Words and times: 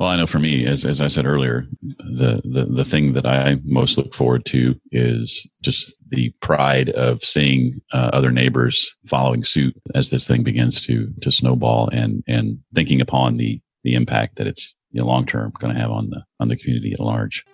Well, 0.00 0.08
I 0.08 0.16
know 0.16 0.26
for 0.26 0.40
me, 0.40 0.66
as, 0.66 0.84
as 0.84 1.00
I 1.00 1.06
said 1.06 1.24
earlier, 1.24 1.66
the, 1.80 2.42
the, 2.44 2.64
the 2.64 2.84
thing 2.84 3.12
that 3.12 3.26
I 3.26 3.58
most 3.64 3.96
look 3.96 4.12
forward 4.12 4.44
to 4.46 4.74
is 4.90 5.48
just 5.62 5.96
the 6.08 6.30
pride 6.40 6.88
of 6.90 7.22
seeing 7.22 7.80
uh, 7.92 8.10
other 8.12 8.32
neighbors 8.32 8.96
following 9.06 9.44
suit 9.44 9.76
as 9.94 10.10
this 10.10 10.26
thing 10.26 10.42
begins 10.42 10.84
to, 10.86 11.12
to 11.22 11.30
snowball 11.30 11.88
and, 11.92 12.24
and 12.26 12.58
thinking 12.74 13.00
upon 13.00 13.36
the, 13.36 13.60
the 13.84 13.94
impact 13.94 14.34
that 14.36 14.48
it's 14.48 14.74
you 14.90 15.00
know, 15.00 15.06
long 15.06 15.26
term 15.26 15.52
going 15.60 15.72
to 15.72 15.80
have 15.80 15.92
on 15.92 16.10
the, 16.10 16.24
on 16.40 16.48
the 16.48 16.56
community 16.56 16.92
at 16.92 16.98
large. 16.98 17.44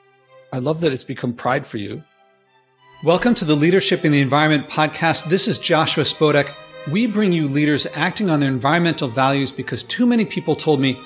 I 0.50 0.60
love 0.60 0.80
that 0.80 0.94
it's 0.94 1.04
become 1.04 1.34
pride 1.34 1.66
for 1.66 1.76
you. 1.76 2.02
Welcome 3.04 3.34
to 3.34 3.44
the 3.44 3.54
Leadership 3.54 4.02
in 4.02 4.12
the 4.12 4.20
Environment 4.20 4.66
podcast. 4.66 5.28
This 5.28 5.46
is 5.46 5.58
Joshua 5.58 6.04
Spodek. 6.04 6.54
We 6.90 7.06
bring 7.06 7.32
you 7.32 7.48
leaders 7.48 7.86
acting 7.94 8.30
on 8.30 8.40
their 8.40 8.48
environmental 8.48 9.08
values 9.08 9.52
because 9.52 9.84
too 9.84 10.06
many 10.06 10.24
people 10.24 10.56
told 10.56 10.80
me 10.80 10.98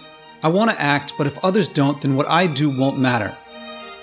I 0.45 0.49
want 0.49 0.71
to 0.71 0.79
act, 0.79 1.15
but 1.17 1.27
if 1.27 1.43
others 1.43 1.69
don't, 1.69 2.03
then 2.03 2.17
what 2.17 2.29
I 2.29 2.47
do 2.47 2.69
won't 2.69 2.99
matter. 2.99 3.35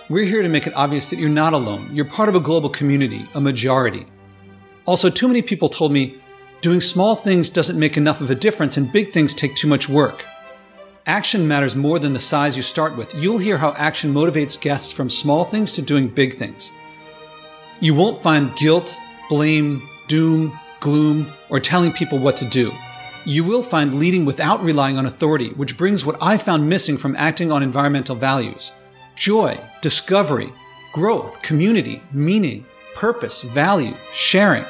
We're 0.10 0.26
here 0.26 0.42
to 0.42 0.50
make 0.50 0.66
it 0.66 0.74
obvious 0.74 1.08
that 1.12 1.20
you're 1.20 1.30
not 1.30 1.54
alone. 1.54 1.96
You're 1.96 2.06
part 2.06 2.30
of 2.30 2.36
a 2.36 2.40
global 2.40 2.68
community, 2.68 3.28
a 3.36 3.40
majority. 3.40 4.08
Also, 4.88 5.12
too 5.12 5.28
many 5.28 5.44
people 5.44 5.70
told 5.70 5.92
me 5.92 6.20
doing 6.62 6.82
small 6.82 7.16
things 7.16 7.52
doesn't 7.52 7.78
make 7.78 7.96
enough 7.96 8.22
of 8.22 8.32
a 8.32 8.36
difference 8.36 8.76
and 8.76 8.92
big 8.92 9.14
things 9.14 9.36
take 9.36 9.56
too 9.56 9.68
much 9.68 9.88
work. 9.88 10.26
Action 11.06 11.48
matters 11.48 11.76
more 11.76 12.00
than 12.00 12.12
the 12.12 12.18
size 12.18 12.58
you 12.58 12.64
start 12.64 12.98
with. 12.98 13.14
You'll 13.14 13.38
hear 13.38 13.60
how 13.60 13.74
action 13.74 14.12
motivates 14.12 14.60
guests 14.60 14.92
from 14.92 15.12
small 15.12 15.46
things 15.46 15.72
to 15.74 15.84
doing 15.84 16.08
big 16.08 16.34
things. 16.34 16.72
You 17.82 17.94
won't 17.94 18.20
find 18.20 18.56
guilt, 18.56 18.98
blame, 19.30 19.88
doom, 20.08 20.58
gloom, 20.80 21.32
or 21.50 21.60
telling 21.60 21.92
people 21.92 22.18
what 22.18 22.36
to 22.38 22.46
do 22.46 22.72
you 23.26 23.44
will 23.44 23.64
find 23.64 23.94
leading 23.94 24.26
without 24.26 24.64
relying 24.64 24.98
on 24.98 25.06
authority, 25.06 25.50
which 25.50 25.78
brings 25.78 26.06
what 26.06 26.18
I 26.22 26.38
found 26.38 26.70
missing 26.70 26.98
from 26.98 27.16
acting 27.16 27.52
on 27.52 27.64
environmental 27.64 28.16
values 28.16 28.72
joy, 29.16 29.60
discovery, 29.82 30.52
growth, 30.94 31.42
community, 31.42 32.02
meaning, 32.12 32.66
purpose, 32.96 33.44
value, 33.44 33.96
sharing. 34.12 34.66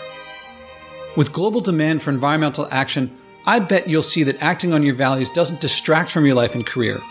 With 1.15 1.33
global 1.33 1.61
demand 1.61 2.01
for 2.01 2.09
environmental 2.09 2.67
action, 2.71 3.15
I 3.45 3.59
bet 3.59 3.87
you'll 3.87 4.03
see 4.03 4.23
that 4.23 4.41
acting 4.41 4.73
on 4.73 4.83
your 4.83 4.95
values 4.95 5.31
doesn't 5.31 5.61
distract 5.61 6.11
from 6.11 6.25
your 6.25 6.35
life 6.35 6.55
and 6.55 6.65
career. 6.65 7.01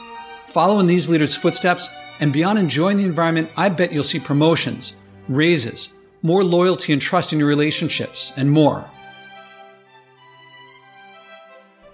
Follow 0.46 0.78
in 0.78 0.86
these 0.86 1.08
leaders' 1.08 1.36
footsteps, 1.36 1.88
and 2.20 2.32
beyond 2.32 2.58
enjoying 2.58 2.98
the 2.98 3.04
environment, 3.04 3.50
I 3.56 3.68
bet 3.68 3.92
you'll 3.92 4.04
see 4.04 4.20
promotions, 4.20 4.94
raises, 5.28 5.90
more 6.22 6.44
loyalty 6.44 6.92
and 6.92 7.00
trust 7.00 7.32
in 7.32 7.38
your 7.38 7.48
relationships, 7.48 8.32
and 8.36 8.50
more. 8.50 8.88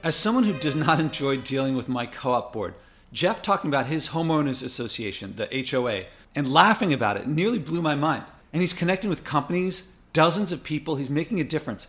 As 0.07 0.15
someone 0.15 0.45
who 0.45 0.53
does 0.53 0.77
not 0.77 1.01
enjoy 1.07 1.39
dealing 1.39 1.75
with 1.75 1.89
my 1.89 2.07
co 2.07 2.31
op 2.31 2.53
board, 2.53 2.75
Jeff 3.13 3.43
talking 3.43 3.69
about 3.69 3.87
his 3.87 4.11
homeowners 4.11 4.63
association, 4.63 5.35
the 5.35 5.67
HOA, 5.69 6.05
and 6.33 6.53
laughing 6.53 6.93
about 6.93 7.17
it 7.17 7.27
nearly 7.27 7.59
blew 7.59 7.83
my 7.83 7.97
mind. 7.97 8.23
And 8.53 8.61
he's 8.63 8.73
connecting 8.73 9.11
with 9.11 9.25
companies, 9.25 9.89
dozens 10.13 10.53
of 10.53 10.63
people, 10.63 10.95
he's 10.95 11.11
making 11.11 11.41
a 11.41 11.45
difference. 11.45 11.89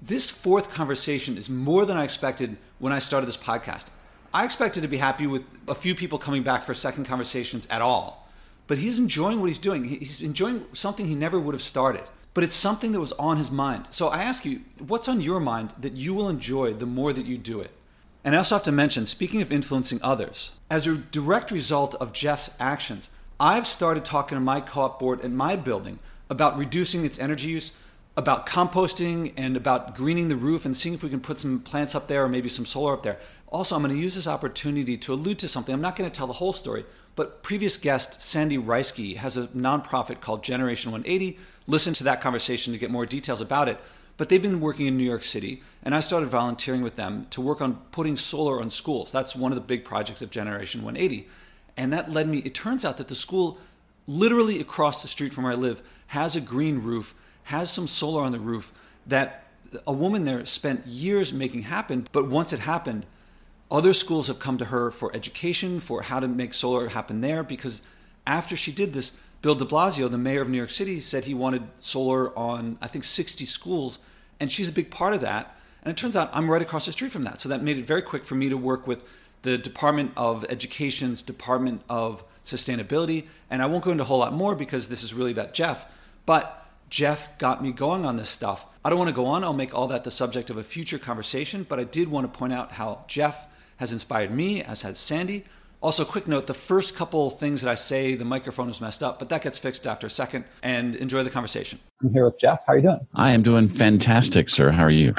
This 0.00 0.30
fourth 0.30 0.70
conversation 0.70 1.36
is 1.36 1.50
more 1.50 1.84
than 1.84 1.98
I 1.98 2.04
expected 2.04 2.56
when 2.78 2.94
I 2.94 3.00
started 3.00 3.26
this 3.26 3.36
podcast. 3.36 3.88
I 4.32 4.46
expected 4.46 4.80
to 4.80 4.88
be 4.88 4.96
happy 4.96 5.26
with 5.26 5.42
a 5.68 5.74
few 5.74 5.94
people 5.94 6.18
coming 6.18 6.42
back 6.42 6.64
for 6.64 6.72
second 6.72 7.04
conversations 7.04 7.66
at 7.68 7.82
all. 7.82 8.30
But 8.66 8.78
he's 8.78 8.98
enjoying 8.98 9.40
what 9.40 9.50
he's 9.50 9.58
doing. 9.58 9.84
He's 9.84 10.22
enjoying 10.22 10.64
something 10.72 11.04
he 11.04 11.14
never 11.14 11.38
would 11.38 11.54
have 11.54 11.60
started 11.60 12.04
but 12.36 12.44
it's 12.44 12.54
something 12.54 12.92
that 12.92 13.00
was 13.00 13.12
on 13.12 13.38
his 13.38 13.50
mind. 13.50 13.88
So 13.90 14.08
I 14.08 14.22
ask 14.22 14.44
you, 14.44 14.60
what's 14.78 15.08
on 15.08 15.22
your 15.22 15.40
mind 15.40 15.72
that 15.80 15.94
you 15.94 16.12
will 16.12 16.28
enjoy 16.28 16.74
the 16.74 16.84
more 16.84 17.14
that 17.14 17.24
you 17.24 17.38
do 17.38 17.62
it? 17.62 17.70
And 18.22 18.34
I 18.34 18.38
also 18.38 18.56
have 18.56 18.62
to 18.64 18.72
mention, 18.72 19.06
speaking 19.06 19.40
of 19.40 19.50
influencing 19.50 20.00
others, 20.02 20.50
as 20.68 20.86
a 20.86 20.96
direct 20.96 21.50
result 21.50 21.94
of 21.94 22.12
Jeff's 22.12 22.50
actions, 22.60 23.08
I've 23.40 23.66
started 23.66 24.04
talking 24.04 24.36
to 24.36 24.40
my 24.42 24.60
co 24.60 24.82
op 24.82 24.98
board 24.98 25.20
in 25.20 25.34
my 25.34 25.56
building 25.56 25.98
about 26.28 26.58
reducing 26.58 27.06
its 27.06 27.18
energy 27.18 27.48
use, 27.48 27.74
about 28.18 28.46
composting, 28.46 29.32
and 29.38 29.56
about 29.56 29.96
greening 29.96 30.28
the 30.28 30.36
roof 30.36 30.66
and 30.66 30.76
seeing 30.76 30.94
if 30.94 31.02
we 31.02 31.08
can 31.08 31.20
put 31.20 31.38
some 31.38 31.60
plants 31.60 31.94
up 31.94 32.06
there 32.06 32.22
or 32.22 32.28
maybe 32.28 32.50
some 32.50 32.66
solar 32.66 32.92
up 32.92 33.02
there. 33.02 33.18
Also, 33.46 33.74
I'm 33.74 33.82
going 33.82 33.94
to 33.94 33.98
use 33.98 34.14
this 34.14 34.26
opportunity 34.26 34.98
to 34.98 35.14
allude 35.14 35.38
to 35.38 35.48
something. 35.48 35.74
I'm 35.74 35.80
not 35.80 35.96
going 35.96 36.10
to 36.10 36.14
tell 36.14 36.26
the 36.26 36.34
whole 36.34 36.52
story, 36.52 36.84
but 37.16 37.42
previous 37.42 37.76
guest 37.76 38.22
Sandy 38.22 38.58
Reisky 38.58 39.16
has 39.16 39.36
a 39.36 39.48
nonprofit 39.48 40.20
called 40.20 40.44
Generation 40.44 40.92
180 40.92 41.38
listen 41.66 41.92
to 41.94 42.04
that 42.04 42.20
conversation 42.20 42.72
to 42.72 42.78
get 42.78 42.90
more 42.90 43.06
details 43.06 43.40
about 43.40 43.68
it. 43.68 43.78
But 44.16 44.28
they've 44.28 44.40
been 44.40 44.60
working 44.60 44.86
in 44.86 44.96
New 44.96 45.04
York 45.04 45.22
City, 45.22 45.62
and 45.82 45.94
I 45.94 46.00
started 46.00 46.28
volunteering 46.28 46.80
with 46.80 46.96
them 46.96 47.26
to 47.30 47.40
work 47.40 47.60
on 47.60 47.76
putting 47.90 48.16
solar 48.16 48.60
on 48.60 48.70
schools. 48.70 49.12
That's 49.12 49.36
one 49.36 49.52
of 49.52 49.56
the 49.56 49.62
big 49.62 49.84
projects 49.84 50.22
of 50.22 50.30
Generation 50.30 50.82
180. 50.82 51.28
And 51.76 51.92
that 51.92 52.10
led 52.10 52.26
me, 52.26 52.38
it 52.38 52.54
turns 52.54 52.84
out 52.86 52.96
that 52.96 53.08
the 53.08 53.14
school, 53.14 53.58
literally 54.06 54.58
across 54.58 55.02
the 55.02 55.08
street 55.08 55.34
from 55.34 55.44
where 55.44 55.52
I 55.52 55.56
live, 55.56 55.82
has 56.08 56.34
a 56.34 56.40
green 56.40 56.82
roof, 56.82 57.14
has 57.44 57.70
some 57.70 57.86
solar 57.86 58.22
on 58.22 58.32
the 58.32 58.40
roof 58.40 58.72
that 59.06 59.44
a 59.86 59.92
woman 59.92 60.24
there 60.24 60.46
spent 60.46 60.86
years 60.86 61.34
making 61.34 61.62
happen. 61.62 62.06
But 62.12 62.28
once 62.28 62.54
it 62.54 62.60
happened, 62.60 63.04
other 63.70 63.92
schools 63.92 64.28
have 64.28 64.38
come 64.38 64.58
to 64.58 64.66
her 64.66 64.90
for 64.90 65.14
education, 65.14 65.80
for 65.80 66.02
how 66.02 66.20
to 66.20 66.28
make 66.28 66.54
solar 66.54 66.88
happen 66.88 67.20
there, 67.20 67.42
because 67.42 67.82
after 68.26 68.56
she 68.56 68.72
did 68.72 68.92
this, 68.92 69.12
Bill 69.42 69.54
de 69.54 69.64
Blasio, 69.64 70.10
the 70.10 70.18
mayor 70.18 70.42
of 70.42 70.48
New 70.48 70.56
York 70.56 70.70
City, 70.70 70.98
said 71.00 71.24
he 71.24 71.34
wanted 71.34 71.62
solar 71.76 72.36
on, 72.36 72.78
I 72.80 72.88
think, 72.88 73.04
60 73.04 73.44
schools. 73.44 73.98
And 74.40 74.50
she's 74.50 74.68
a 74.68 74.72
big 74.72 74.90
part 74.90 75.14
of 75.14 75.20
that. 75.20 75.56
And 75.82 75.90
it 75.90 75.96
turns 75.96 76.16
out 76.16 76.30
I'm 76.32 76.50
right 76.50 76.62
across 76.62 76.86
the 76.86 76.92
street 76.92 77.12
from 77.12 77.22
that. 77.24 77.40
So 77.40 77.48
that 77.48 77.62
made 77.62 77.78
it 77.78 77.86
very 77.86 78.02
quick 78.02 78.24
for 78.24 78.34
me 78.34 78.48
to 78.48 78.56
work 78.56 78.86
with 78.86 79.04
the 79.42 79.56
Department 79.56 80.12
of 80.16 80.44
Education's 80.48 81.22
Department 81.22 81.82
of 81.88 82.24
Sustainability. 82.44 83.26
And 83.50 83.62
I 83.62 83.66
won't 83.66 83.84
go 83.84 83.92
into 83.92 84.02
a 84.02 84.06
whole 84.06 84.18
lot 84.18 84.32
more 84.32 84.56
because 84.56 84.88
this 84.88 85.02
is 85.02 85.14
really 85.14 85.30
about 85.30 85.54
Jeff. 85.54 85.86
But 86.24 86.66
Jeff 86.90 87.38
got 87.38 87.62
me 87.62 87.72
going 87.72 88.04
on 88.04 88.16
this 88.16 88.28
stuff. 88.28 88.66
I 88.84 88.90
don't 88.90 88.98
want 88.98 89.10
to 89.10 89.14
go 89.14 89.26
on. 89.26 89.44
I'll 89.44 89.52
make 89.52 89.74
all 89.74 89.88
that 89.88 90.02
the 90.02 90.10
subject 90.10 90.50
of 90.50 90.56
a 90.56 90.64
future 90.64 90.98
conversation. 90.98 91.64
But 91.68 91.78
I 91.78 91.84
did 91.84 92.08
want 92.08 92.32
to 92.32 92.36
point 92.36 92.52
out 92.52 92.72
how 92.72 93.04
Jeff 93.06 93.46
has 93.76 93.92
inspired 93.92 94.30
me, 94.30 94.62
as 94.62 94.82
has 94.82 94.98
Sandy. 94.98 95.44
Also, 95.82 96.04
quick 96.04 96.26
note 96.26 96.46
the 96.46 96.54
first 96.54 96.96
couple 96.96 97.30
things 97.30 97.60
that 97.60 97.70
I 97.70 97.74
say, 97.74 98.14
the 98.14 98.24
microphone 98.24 98.68
is 98.68 98.80
messed 98.80 99.02
up, 99.02 99.18
but 99.18 99.28
that 99.28 99.42
gets 99.42 99.58
fixed 99.58 99.86
after 99.86 100.06
a 100.06 100.10
second. 100.10 100.44
And 100.62 100.94
enjoy 100.96 101.22
the 101.22 101.30
conversation. 101.30 101.78
I'm 102.02 102.12
here 102.12 102.24
with 102.24 102.40
Jeff. 102.40 102.60
How 102.66 102.72
are 102.72 102.76
you 102.76 102.82
doing? 102.82 103.06
I 103.14 103.30
am 103.32 103.42
doing 103.42 103.68
fantastic, 103.68 104.48
sir. 104.48 104.70
How 104.70 104.84
are 104.84 104.90
you? 104.90 105.14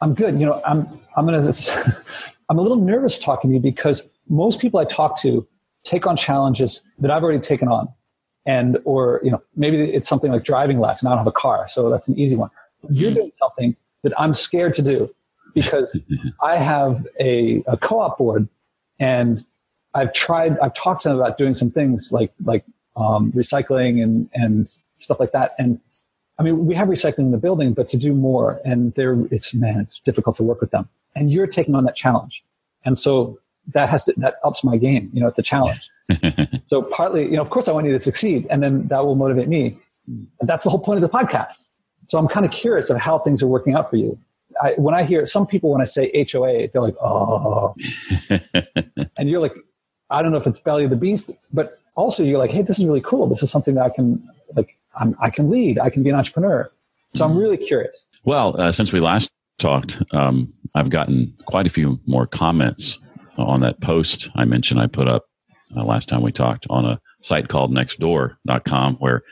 I'm 0.00 0.14
good. 0.14 0.38
You 0.38 0.46
know, 0.46 0.60
I'm 0.66 0.86
I'm 1.16 1.24
gonna 1.24 1.52
I'm 2.48 2.58
a 2.58 2.62
little 2.62 2.76
nervous 2.76 3.18
talking 3.18 3.50
to 3.50 3.54
you 3.56 3.62
because 3.62 4.08
most 4.28 4.60
people 4.60 4.78
I 4.80 4.84
talk 4.84 5.18
to 5.22 5.46
take 5.84 6.06
on 6.06 6.16
challenges 6.16 6.82
that 6.98 7.10
I've 7.10 7.22
already 7.22 7.40
taken 7.40 7.68
on. 7.68 7.88
And 8.44 8.78
or, 8.84 9.20
you 9.22 9.30
know, 9.30 9.40
maybe 9.54 9.78
it's 9.78 10.08
something 10.08 10.32
like 10.32 10.44
driving 10.44 10.80
less 10.80 11.00
and 11.00 11.08
I 11.08 11.12
don't 11.12 11.18
have 11.18 11.26
a 11.28 11.32
car, 11.32 11.68
so 11.68 11.88
that's 11.90 12.08
an 12.08 12.18
easy 12.18 12.34
one. 12.34 12.50
You're 12.90 13.10
mm-hmm. 13.10 13.14
doing 13.14 13.32
something 13.36 13.76
that 14.02 14.12
I'm 14.18 14.34
scared 14.34 14.74
to 14.74 14.82
do 14.82 15.14
because 15.54 16.00
I 16.42 16.58
have 16.58 17.06
a, 17.20 17.62
a 17.66 17.76
co-op 17.76 18.18
board 18.18 18.48
and 18.98 19.44
I've 19.94 20.12
tried, 20.12 20.58
I've 20.60 20.74
talked 20.74 21.02
to 21.02 21.10
them 21.10 21.18
about 21.18 21.38
doing 21.38 21.54
some 21.54 21.70
things 21.70 22.12
like, 22.12 22.32
like, 22.44 22.64
um, 22.96 23.32
recycling 23.32 24.02
and, 24.02 24.28
and 24.34 24.68
stuff 24.94 25.18
like 25.18 25.32
that. 25.32 25.54
And 25.58 25.80
I 26.38 26.42
mean, 26.42 26.66
we 26.66 26.74
have 26.74 26.88
recycling 26.88 27.18
in 27.18 27.30
the 27.30 27.38
building, 27.38 27.72
but 27.72 27.88
to 27.90 27.96
do 27.96 28.14
more 28.14 28.60
and 28.64 28.92
there, 28.94 29.16
it's, 29.30 29.54
man, 29.54 29.80
it's 29.80 30.00
difficult 30.00 30.36
to 30.36 30.42
work 30.42 30.60
with 30.60 30.70
them. 30.70 30.88
And 31.14 31.30
you're 31.30 31.46
taking 31.46 31.74
on 31.74 31.84
that 31.84 31.96
challenge. 31.96 32.42
And 32.84 32.98
so 32.98 33.38
that 33.74 33.88
has 33.88 34.04
to, 34.04 34.14
that 34.18 34.36
ups 34.44 34.64
my 34.64 34.76
game. 34.76 35.10
You 35.12 35.20
know, 35.20 35.28
it's 35.28 35.38
a 35.38 35.42
challenge. 35.42 35.80
so 36.66 36.82
partly, 36.82 37.24
you 37.24 37.36
know, 37.36 37.42
of 37.42 37.50
course 37.50 37.68
I 37.68 37.72
want 37.72 37.86
you 37.86 37.92
to 37.92 38.00
succeed 38.00 38.46
and 38.50 38.62
then 38.62 38.88
that 38.88 39.04
will 39.04 39.14
motivate 39.14 39.48
me. 39.48 39.78
And 40.06 40.28
that's 40.42 40.64
the 40.64 40.70
whole 40.70 40.80
point 40.80 41.02
of 41.02 41.10
the 41.10 41.16
podcast. 41.16 41.54
So 42.08 42.18
I'm 42.18 42.28
kind 42.28 42.44
of 42.44 42.52
curious 42.52 42.90
of 42.90 42.98
how 42.98 43.18
things 43.18 43.42
are 43.42 43.46
working 43.46 43.74
out 43.74 43.88
for 43.88 43.96
you. 43.96 44.18
I, 44.62 44.74
when 44.76 44.94
I 44.94 45.04
hear 45.04 45.24
some 45.26 45.46
people, 45.46 45.70
when 45.70 45.80
I 45.80 45.84
say 45.84 46.10
HOA, 46.30 46.68
they're 46.68 46.82
like, 46.82 46.96
oh, 47.00 47.74
and 49.18 49.28
you're 49.28 49.40
like, 49.40 49.54
I 50.10 50.22
don't 50.22 50.32
know 50.32 50.38
if 50.38 50.46
it's 50.46 50.60
belly 50.60 50.84
of 50.84 50.90
the 50.90 50.96
beast, 50.96 51.30
but 51.52 51.78
also 51.94 52.22
you're 52.22 52.38
like, 52.38 52.50
hey, 52.50 52.62
this 52.62 52.78
is 52.78 52.84
really 52.84 53.00
cool. 53.00 53.28
This 53.28 53.42
is 53.42 53.50
something 53.50 53.74
that 53.74 53.84
I 53.84 53.90
can 53.90 54.28
like. 54.54 54.76
I'm, 54.94 55.16
i 55.22 55.30
can 55.30 55.48
lead. 55.48 55.78
I 55.78 55.88
can 55.88 56.02
be 56.02 56.10
an 56.10 56.16
entrepreneur. 56.16 56.70
So 57.14 57.24
I'm 57.24 57.36
really 57.36 57.56
curious. 57.56 58.08
Well, 58.24 58.60
uh, 58.60 58.72
since 58.72 58.92
we 58.92 59.00
last 59.00 59.30
talked, 59.58 60.02
um, 60.12 60.52
I've 60.74 60.90
gotten 60.90 61.34
quite 61.46 61.66
a 61.66 61.70
few 61.70 61.98
more 62.06 62.26
comments 62.26 62.98
on 63.36 63.60
that 63.60 63.80
post 63.80 64.30
I 64.34 64.44
mentioned 64.44 64.80
I 64.80 64.86
put 64.86 65.08
up 65.08 65.24
uh, 65.76 65.84
last 65.84 66.08
time 66.08 66.22
we 66.22 66.32
talked 66.32 66.66
on 66.68 66.84
a 66.84 67.00
site 67.22 67.48
called 67.48 67.72
nextdoor.com 67.72 68.96
where 68.96 69.22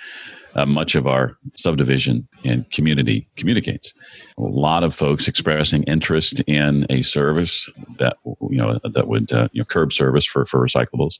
uh, 0.54 0.66
much 0.66 0.94
of 0.94 1.06
our 1.06 1.36
subdivision 1.56 2.28
and 2.44 2.70
community 2.70 3.28
communicates. 3.36 3.94
A 4.38 4.42
lot 4.42 4.82
of 4.82 4.94
folks 4.94 5.28
expressing 5.28 5.82
interest 5.84 6.40
in 6.40 6.86
a 6.90 7.02
service 7.02 7.70
that 7.98 8.16
you 8.24 8.56
know 8.58 8.78
that 8.82 9.08
would 9.08 9.32
uh, 9.32 9.48
you 9.52 9.60
know 9.60 9.64
curb 9.64 9.92
service 9.92 10.26
for 10.26 10.46
for 10.46 10.64
recyclables, 10.64 11.18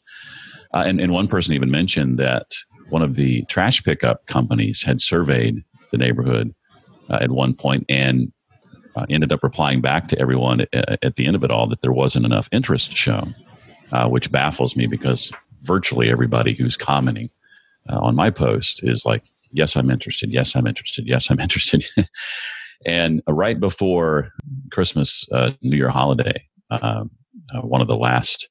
uh, 0.75 0.85
and 0.87 1.01
and 1.01 1.13
one 1.13 1.29
person 1.29 1.55
even 1.55 1.71
mentioned 1.71 2.19
that 2.19 2.53
one 2.91 3.03
of 3.03 3.15
the 3.15 3.45
trash 3.45 3.83
pickup 3.85 4.27
companies 4.27 4.83
had 4.83 5.01
surveyed 5.01 5.63
the 5.93 5.99
neighborhood 5.99 6.55
uh, 7.09 7.19
at 7.21 7.31
one 7.31 7.55
point 7.55 7.85
and 7.89 8.33
uh, 8.97 9.07
ended 9.11 9.33
up 9.33 9.43
replying 9.43 9.81
back 9.81 10.09
to 10.09 10.19
everyone 10.19 10.61
at, 10.73 11.05
at 11.05 11.17
the 11.17 11.27
end 11.27 11.37
of 11.37 11.45
it 11.45 11.51
all 11.51 11.69
that 11.69 11.81
there 11.83 11.93
wasn't 11.93 12.25
enough 12.25 12.49
interest 12.53 12.97
shown. 12.97 13.35
uh, 13.93 14.09
which 14.09 14.31
baffles 14.31 14.77
me 14.77 14.87
because 14.87 15.33
virtually 15.63 16.11
everybody 16.11 16.55
who's 16.55 16.77
commenting 16.77 17.31
uh, 17.89 17.99
on 17.99 18.15
my 18.15 18.31
post 18.31 18.81
is 18.83 19.05
like, 19.05 19.25
yes, 19.53 19.77
I'm 19.77 19.91
interested. 19.91 20.31
Yes, 20.31 20.55
I'm 20.55 20.67
interested. 20.67 21.07
Yes, 21.07 21.31
I'm 21.31 21.41
interested. 21.47 21.85
and 22.87 23.23
right 23.29 23.59
before 23.59 24.33
Christmas, 24.71 25.27
uh, 25.33 25.53
New 25.63 25.77
Year 25.77 25.89
holiday, 25.89 26.47
um, 26.71 27.11
uh, 27.55 27.63
one 27.63 27.81
of 27.81 27.89
the 27.89 27.97
last 27.97 28.49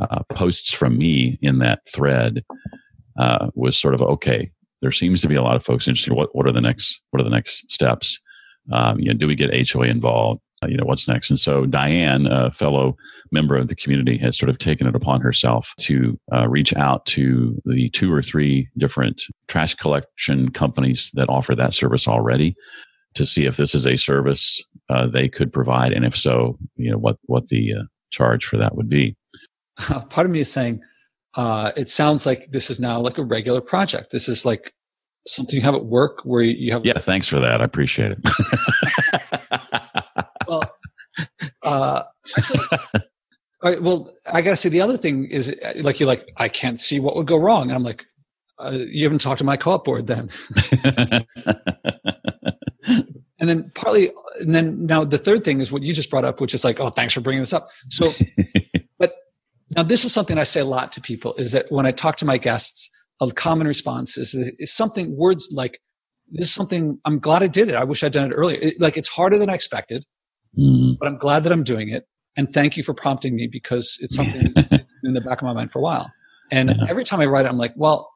uh, 0.00 0.22
posts 0.32 0.72
from 0.72 0.96
me 0.96 1.38
in 1.42 1.58
that 1.58 1.80
thread 1.86 2.44
uh, 3.18 3.50
was 3.54 3.78
sort 3.78 3.94
of 3.94 4.02
okay. 4.02 4.50
There 4.80 4.92
seems 4.92 5.22
to 5.22 5.28
be 5.28 5.34
a 5.34 5.42
lot 5.42 5.56
of 5.56 5.64
folks 5.64 5.86
interested. 5.86 6.14
What 6.14 6.34
what 6.34 6.46
are 6.46 6.52
the 6.52 6.60
next 6.60 7.00
what 7.10 7.20
are 7.20 7.24
the 7.24 7.30
next 7.30 7.70
steps? 7.70 8.18
Um, 8.72 8.98
you 8.98 9.08
know, 9.08 9.14
do 9.14 9.26
we 9.26 9.34
get 9.34 9.70
HOA 9.70 9.86
involved? 9.86 10.40
Uh, 10.62 10.68
you 10.68 10.76
know, 10.76 10.84
what's 10.84 11.08
next? 11.08 11.30
And 11.30 11.40
so 11.40 11.66
Diane, 11.66 12.26
a 12.26 12.50
fellow 12.50 12.96
member 13.30 13.56
of 13.56 13.68
the 13.68 13.76
community, 13.76 14.18
has 14.18 14.38
sort 14.38 14.50
of 14.50 14.58
taken 14.58 14.86
it 14.86 14.94
upon 14.94 15.20
herself 15.20 15.74
to 15.80 16.18
uh, 16.32 16.48
reach 16.48 16.74
out 16.76 17.06
to 17.06 17.60
the 17.64 17.88
two 17.90 18.12
or 18.12 18.22
three 18.22 18.68
different 18.78 19.22
trash 19.48 19.74
collection 19.74 20.50
companies 20.50 21.10
that 21.14 21.28
offer 21.28 21.54
that 21.54 21.74
service 21.74 22.06
already 22.06 22.54
to 23.14 23.24
see 23.24 23.44
if 23.44 23.56
this 23.56 23.74
is 23.74 23.86
a 23.86 23.96
service 23.96 24.62
uh, 24.88 25.06
they 25.06 25.28
could 25.28 25.52
provide, 25.52 25.92
and 25.92 26.04
if 26.04 26.16
so, 26.16 26.58
you 26.76 26.90
know 26.90 26.98
what 26.98 27.18
what 27.26 27.48
the 27.48 27.74
uh, 27.74 27.82
charge 28.10 28.44
for 28.44 28.56
that 28.56 28.76
would 28.76 28.88
be. 28.88 29.16
Part 30.10 30.26
of 30.26 30.30
me 30.30 30.40
is 30.40 30.52
saying 30.52 30.82
uh, 31.34 31.72
it 31.76 31.88
sounds 31.88 32.26
like 32.26 32.46
this 32.50 32.70
is 32.70 32.80
now 32.80 33.00
like 33.00 33.18
a 33.18 33.24
regular 33.24 33.60
project. 33.60 34.12
This 34.12 34.28
is 34.28 34.44
like 34.44 34.72
something 35.26 35.56
you 35.56 35.62
have 35.62 35.74
at 35.74 35.86
work 35.86 36.24
where 36.24 36.42
you 36.42 36.72
have. 36.72 36.84
Yeah, 36.84 36.98
thanks 36.98 37.28
for 37.28 37.40
that. 37.40 37.60
I 37.60 37.64
appreciate 37.64 38.12
it. 38.12 39.60
well, 41.72 42.08
uh. 42.94 42.98
Well, 43.80 44.12
I 44.26 44.42
gotta 44.42 44.56
say 44.56 44.70
the 44.70 44.80
other 44.80 44.96
thing 44.96 45.26
is 45.26 45.54
like 45.82 46.00
you're 46.00 46.08
like 46.08 46.28
I 46.36 46.48
can't 46.48 46.80
see 46.80 46.98
what 46.98 47.14
would 47.14 47.28
go 47.28 47.36
wrong, 47.36 47.62
and 47.62 47.74
I'm 47.74 47.84
like, 47.84 48.04
uh, 48.58 48.72
you 48.72 49.04
haven't 49.04 49.20
talked 49.20 49.38
to 49.38 49.44
my 49.44 49.56
co-op 49.56 49.84
board 49.84 50.08
then. 50.08 50.30
and 52.84 53.48
then 53.48 53.70
partly, 53.76 54.10
and 54.40 54.52
then 54.52 54.86
now 54.86 55.04
the 55.04 55.16
third 55.16 55.44
thing 55.44 55.60
is 55.60 55.70
what 55.70 55.84
you 55.84 55.94
just 55.94 56.10
brought 56.10 56.24
up, 56.24 56.40
which 56.40 56.54
is 56.54 56.64
like, 56.64 56.80
oh, 56.80 56.90
thanks 56.90 57.14
for 57.14 57.20
bringing 57.20 57.42
this 57.42 57.52
up. 57.52 57.68
So, 57.88 58.10
but 58.98 59.14
now 59.76 59.84
this 59.84 60.04
is 60.04 60.12
something 60.12 60.38
I 60.38 60.42
say 60.42 60.60
a 60.60 60.64
lot 60.64 60.90
to 60.92 61.00
people 61.00 61.34
is 61.36 61.52
that 61.52 61.66
when 61.70 61.86
I 61.86 61.92
talk 61.92 62.16
to 62.16 62.26
my 62.26 62.38
guests, 62.38 62.90
a 63.20 63.30
common 63.30 63.68
response 63.68 64.18
is, 64.18 64.34
is 64.34 64.72
something 64.72 65.16
words 65.16 65.52
like 65.54 65.78
this 66.32 66.46
is 66.46 66.54
something 66.54 66.98
i'm 67.04 67.18
glad 67.18 67.42
i 67.42 67.46
did 67.46 67.68
it 67.68 67.74
i 67.74 67.84
wish 67.84 68.02
i'd 68.02 68.12
done 68.12 68.30
it 68.30 68.34
earlier 68.34 68.58
it, 68.60 68.80
like 68.80 68.96
it's 68.96 69.08
harder 69.08 69.38
than 69.38 69.50
i 69.50 69.54
expected 69.54 70.04
mm. 70.58 70.96
but 70.98 71.08
i'm 71.08 71.18
glad 71.18 71.44
that 71.44 71.52
i'm 71.52 71.64
doing 71.64 71.88
it 71.88 72.06
and 72.36 72.52
thank 72.52 72.76
you 72.76 72.82
for 72.82 72.94
prompting 72.94 73.36
me 73.36 73.46
because 73.46 73.98
it's 74.00 74.14
something 74.14 74.52
in 75.04 75.14
the 75.14 75.20
back 75.20 75.38
of 75.38 75.44
my 75.44 75.52
mind 75.52 75.70
for 75.70 75.78
a 75.78 75.82
while 75.82 76.10
and 76.50 76.70
yeah. 76.70 76.86
every 76.88 77.04
time 77.04 77.20
i 77.20 77.26
write 77.26 77.44
it 77.44 77.48
i'm 77.48 77.58
like 77.58 77.72
well 77.76 78.10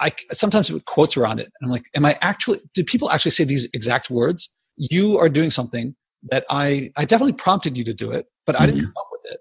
i 0.00 0.12
sometimes 0.32 0.70
put 0.70 0.84
quotes 0.84 1.16
around 1.16 1.38
it 1.38 1.46
and 1.60 1.66
i'm 1.66 1.70
like 1.70 1.84
am 1.94 2.04
i 2.04 2.18
actually 2.20 2.60
did 2.74 2.86
people 2.86 3.10
actually 3.10 3.30
say 3.30 3.44
these 3.44 3.68
exact 3.72 4.10
words 4.10 4.50
you 4.76 5.18
are 5.18 5.28
doing 5.28 5.50
something 5.50 5.94
that 6.30 6.44
i 6.50 6.90
i 6.96 7.04
definitely 7.04 7.32
prompted 7.32 7.76
you 7.76 7.84
to 7.84 7.94
do 7.94 8.10
it 8.10 8.26
but 8.46 8.54
mm-hmm. 8.54 8.62
i 8.62 8.66
didn't 8.66 8.80
mm-hmm. 8.80 8.86
come 8.86 9.00
up 9.00 9.08
with 9.12 9.32
it 9.32 9.40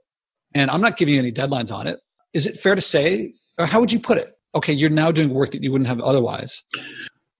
and 0.53 0.71
i'm 0.71 0.81
not 0.81 0.97
giving 0.97 1.13
you 1.13 1.19
any 1.19 1.31
deadlines 1.31 1.71
on 1.71 1.87
it 1.87 1.99
is 2.33 2.47
it 2.47 2.57
fair 2.57 2.75
to 2.75 2.81
say 2.81 3.33
or 3.57 3.65
how 3.65 3.79
would 3.79 3.91
you 3.91 3.99
put 3.99 4.17
it 4.17 4.33
okay 4.55 4.73
you're 4.73 4.89
now 4.89 5.11
doing 5.11 5.33
work 5.33 5.51
that 5.51 5.63
you 5.63 5.71
wouldn't 5.71 5.87
have 5.87 5.99
otherwise 6.01 6.63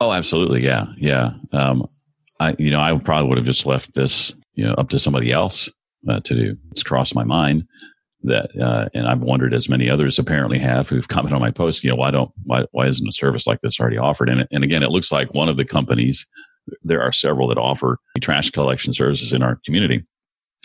Oh, 0.01 0.11
absolutely. 0.11 0.63
Yeah. 0.63 0.87
Yeah. 0.97 1.33
Um, 1.53 1.87
I, 2.39 2.55
you 2.57 2.71
know, 2.71 2.81
I 2.81 2.97
probably 2.97 3.29
would 3.29 3.37
have 3.37 3.45
just 3.45 3.67
left 3.67 3.93
this, 3.93 4.33
you 4.53 4.65
know, 4.65 4.73
up 4.73 4.89
to 4.89 4.99
somebody 4.99 5.31
else 5.31 5.69
uh, 6.09 6.19
to 6.21 6.35
do. 6.35 6.57
It's 6.71 6.83
crossed 6.83 7.15
my 7.15 7.23
mind 7.23 7.65
that, 8.23 8.49
uh, 8.59 8.89
and 8.93 9.07
I've 9.07 9.23
wondered 9.23 9.53
as 9.53 9.69
many 9.69 9.89
others 9.89 10.19
apparently 10.19 10.59
have 10.59 10.89
who've 10.89 11.07
commented 11.07 11.35
on 11.35 11.41
my 11.41 11.51
post, 11.51 11.83
you 11.83 11.89
know, 11.89 11.95
why 11.95 12.11
don't, 12.11 12.31
why, 12.43 12.65
why 12.71 12.87
isn't 12.87 13.07
a 13.07 13.11
service 13.11 13.47
like 13.47 13.61
this 13.61 13.79
already 13.79 13.97
offered? 13.97 14.29
And, 14.29 14.47
and 14.51 14.63
again, 14.63 14.83
it 14.83 14.91
looks 14.91 15.11
like 15.11 15.33
one 15.33 15.49
of 15.49 15.57
the 15.57 15.65
companies, 15.65 16.25
there 16.83 17.01
are 17.01 17.11
several 17.11 17.47
that 17.47 17.57
offer 17.57 17.97
trash 18.21 18.51
collection 18.51 18.93
services 18.93 19.33
in 19.33 19.43
our 19.43 19.59
community. 19.65 20.03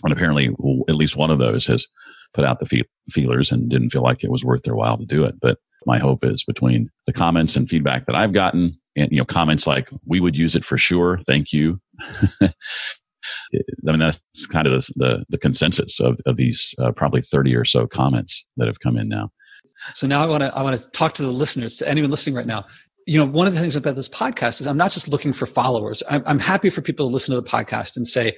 And 0.03 0.13
apparently 0.13 0.49
at 0.89 0.95
least 0.95 1.17
one 1.17 1.31
of 1.31 1.39
those 1.39 1.67
has 1.67 1.87
put 2.35 2.45
out 2.45 2.59
the 2.59 2.85
feelers 3.11 3.51
and 3.51 3.71
didn't 3.71 3.91
feel 3.91 4.03
like 4.03 4.23
it 4.23 4.31
was 4.31 4.45
worth 4.45 4.63
their 4.63 4.77
while 4.77 4.99
to 4.99 5.07
do 5.07 5.25
it. 5.25 5.37
But 5.41 5.59
my 5.87 5.99
hope 5.99 6.23
is 6.23 6.45
between 6.45 6.91
the 7.07 7.13
comments 7.13 7.57
and 7.57 7.69
feedback 7.69 8.05
that 8.07 8.17
I've 8.17 8.33
gotten 8.33 8.75
and 8.97 9.11
you 9.11 9.19
know 9.19 9.25
comments 9.25 9.67
like 9.67 9.89
we 10.05 10.21
would 10.21 10.37
use 10.37 10.57
it 10.57 10.65
for 10.65 10.77
sure 10.77 11.21
thank 11.27 11.53
you 11.53 11.81
i 13.55 13.91
mean 13.91 13.99
that's 13.99 14.47
kind 14.47 14.67
of 14.67 14.73
the 14.73 14.93
the, 14.97 15.25
the 15.29 15.39
consensus 15.39 16.01
of, 16.01 16.19
of 16.27 16.37
these 16.37 16.75
uh, 16.79 16.93
probably 16.93 17.23
30 17.23 17.55
or 17.55 17.65
so 17.65 17.87
comments 17.87 18.47
that 18.57 18.67
have 18.67 18.81
come 18.81 18.97
in 18.97 19.09
now. 19.09 19.31
So 19.95 20.07
now 20.07 20.23
i 20.23 20.27
want 20.27 20.43
to 20.43 20.55
i 20.55 20.63
want 20.63 20.79
to 20.81 20.91
talk 20.91 21.15
to 21.15 21.23
the 21.23 21.31
listeners 21.31 21.77
to 21.77 21.89
anyone 21.89 22.11
listening 22.11 22.35
right 22.35 22.47
now. 22.47 22.65
You 23.07 23.19
know 23.19 23.27
one 23.27 23.47
of 23.47 23.55
the 23.55 23.61
things 23.61 23.77
about 23.77 23.97
this 23.97 24.09
podcast 24.09 24.61
is 24.61 24.67
i'm 24.67 24.77
not 24.77 24.93
just 24.93 25.09
looking 25.09 25.33
for 25.33 25.47
followers. 25.47 26.03
I'm, 26.09 26.23
I'm 26.27 26.39
happy 26.39 26.71
for 26.71 26.81
people 26.81 27.07
to 27.07 27.13
listen 27.13 27.35
to 27.35 27.41
the 27.41 27.49
podcast 27.49 27.97
and 27.97 28.07
say 28.07 28.37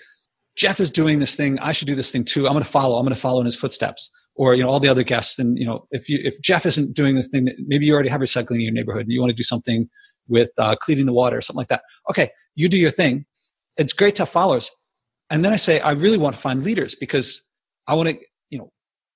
jeff 0.56 0.80
is 0.80 0.90
doing 0.90 1.20
this 1.20 1.34
thing. 1.34 1.58
I 1.60 1.72
should 1.72 1.88
do 1.88 1.94
this 1.94 2.10
thing 2.10 2.24
too. 2.24 2.46
I'm 2.46 2.52
going 2.52 2.64
to 2.64 2.70
follow. 2.70 2.96
I'm 2.96 3.04
going 3.04 3.14
to 3.14 3.20
follow 3.20 3.40
in 3.40 3.46
his 3.46 3.56
footsteps. 3.56 4.10
Or 4.34 4.54
you 4.54 4.62
know 4.62 4.68
all 4.68 4.78
the 4.78 4.88
other 4.88 5.02
guests 5.02 5.38
and 5.40 5.58
you 5.58 5.66
know 5.66 5.86
if 5.90 6.08
you 6.08 6.20
if 6.22 6.40
jeff 6.42 6.64
isn't 6.64 6.94
doing 6.94 7.16
the 7.16 7.24
thing 7.24 7.46
that 7.46 7.56
maybe 7.66 7.86
you 7.86 7.92
already 7.92 8.08
have 8.08 8.20
recycling 8.20 8.56
in 8.56 8.60
your 8.60 8.72
neighborhood 8.72 9.02
and 9.02 9.10
you 9.10 9.20
want 9.20 9.30
to 9.30 9.34
do 9.34 9.42
something 9.42 9.88
with 10.28 10.50
uh, 10.58 10.76
cleaning 10.76 11.06
the 11.06 11.12
water 11.12 11.38
or 11.38 11.40
something 11.40 11.58
like 11.58 11.68
that. 11.68 11.82
Okay, 12.10 12.28
you 12.54 12.68
do 12.68 12.78
your 12.78 12.90
thing. 12.90 13.24
It's 13.78 13.92
great 13.92 14.16
to 14.16 14.22
have 14.22 14.28
followers. 14.28 14.70
And 15.30 15.44
then 15.44 15.52
I 15.52 15.56
say, 15.56 15.80
I 15.80 15.92
really 15.92 16.18
want 16.18 16.34
to 16.34 16.40
find 16.40 16.62
leaders 16.62 16.94
because 16.94 17.46
I 17.86 17.94
want 17.94 18.08
to, 18.08 18.18
you 18.50 18.58
know, 18.58 18.70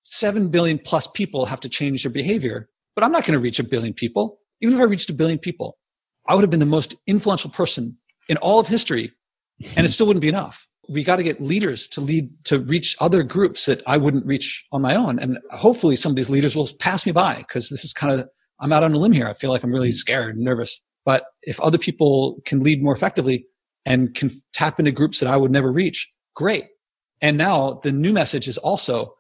7 0.05 0.49
billion 0.49 0.79
plus 0.79 1.07
people 1.07 1.47
have 1.47 1.61
to 1.61 1.69
change 1.69 2.05
their 2.05 2.13
behavior, 2.13 2.69
but 2.95 3.05
I'm 3.05 3.13
not 3.13 3.25
going 3.25 3.35
to 3.35 3.41
reach 3.41 3.59
a 3.59 3.65
billion 3.65 3.93
people. 3.93 4.39
Even 4.61 4.75
if 4.75 4.81
I 4.81 4.85
reached 4.85 5.11
a 5.11 5.15
billion 5.15 5.39
people, 5.39 5.77
I 6.29 6.35
would 6.35 6.43
have 6.43 6.51
been 6.51 6.61
the 6.61 6.67
most 6.67 6.95
influential 7.07 7.51
person 7.51 7.97
in 8.29 8.37
all 8.39 8.61
of 8.61 8.69
history 8.69 9.13
and 9.77 9.85
it 9.85 9.91
still 9.91 10.07
wouldn't 10.07 10.23
be 10.23 10.29
enough. 10.29 10.67
We 10.89 11.05
got 11.05 11.17
to 11.17 11.23
get 11.23 11.41
leaders 11.41 11.89
to 11.89 12.01
lead, 12.01 12.31
to 12.45 12.61
reach 12.61 12.97
other 13.01 13.23
groups 13.23 13.67
that 13.67 13.83
I 13.87 13.97
wouldn't 13.97 14.27
reach 14.27 14.65
on 14.73 14.83
my 14.83 14.95
own. 14.95 15.19
And 15.19 15.39
hopefully 15.51 15.97
some 15.97 16.11
of 16.11 16.17
these 16.17 16.31
leaders 16.31 16.57
will 16.57 16.69
pass 16.79 17.07
me 17.07 17.13
by 17.13 17.39
because 17.39 17.69
this 17.69 17.85
is 17.85 17.93
kind 17.93 18.21
of, 18.21 18.29
I'm 18.61 18.73
out 18.73 18.85
on 18.85 18.93
a 18.93 18.99
limb 18.99 19.13
here. 19.13 19.29
I 19.29 19.35
feel 19.35 19.51
like 19.51 19.63
I'm 19.63 19.73
really 19.73 19.93
scared 19.93 20.37
and 20.37 20.45
nervous. 20.45 20.83
But 21.05 21.25
if 21.43 21.61
other 21.61 21.79
people 21.79 22.41
can 22.45 22.61
lead 22.61 22.83
more 22.83 22.95
effectively 22.95 23.47
and 23.85 24.15
can 24.15 24.31
tap 24.53 24.79
into 24.79 24.93
groups 24.93 25.21
that 25.21 25.29
I 25.29 25.37
would 25.37 25.51
never 25.51 25.73
reach, 25.73 26.11
great. 26.35 26.67
And 27.21 27.39
now 27.39 27.81
the 27.83 27.93
new 27.93 28.13
message 28.13 28.49
is 28.49 28.59
also 28.59 29.15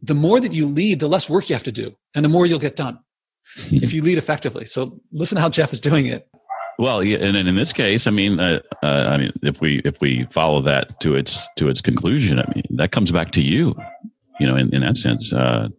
the 0.00 0.14
more 0.14 0.40
that 0.40 0.52
you 0.52 0.66
lead, 0.66 1.00
the 1.00 1.08
less 1.08 1.28
work 1.28 1.48
you 1.48 1.54
have 1.54 1.64
to 1.64 1.72
do 1.72 1.94
and 2.14 2.24
the 2.24 2.28
more 2.28 2.46
you'll 2.46 2.58
get 2.58 2.76
done 2.76 2.98
if 3.70 3.92
you 3.92 4.02
lead 4.02 4.18
effectively. 4.18 4.64
So 4.64 5.00
listen 5.12 5.36
to 5.36 5.42
how 5.42 5.48
Jeff 5.48 5.72
is 5.72 5.80
doing 5.80 6.06
it. 6.06 6.28
Well, 6.78 7.02
yeah, 7.02 7.18
and, 7.18 7.36
in 7.36 7.56
this 7.56 7.72
case, 7.72 8.06
I 8.06 8.12
mean, 8.12 8.38
uh, 8.38 8.60
uh, 8.84 9.08
I 9.10 9.16
mean, 9.16 9.32
if 9.42 9.60
we 9.60 9.82
if 9.84 10.00
we 10.00 10.28
follow 10.30 10.62
that 10.62 11.00
to 11.00 11.16
its 11.16 11.48
to 11.56 11.68
its 11.68 11.80
conclusion, 11.80 12.38
I 12.38 12.44
mean, 12.54 12.62
that 12.76 12.92
comes 12.92 13.10
back 13.10 13.32
to 13.32 13.42
you, 13.42 13.74
you 14.38 14.46
know, 14.46 14.54
in, 14.54 14.72
in 14.72 14.82
that 14.82 14.96
sense, 14.96 15.32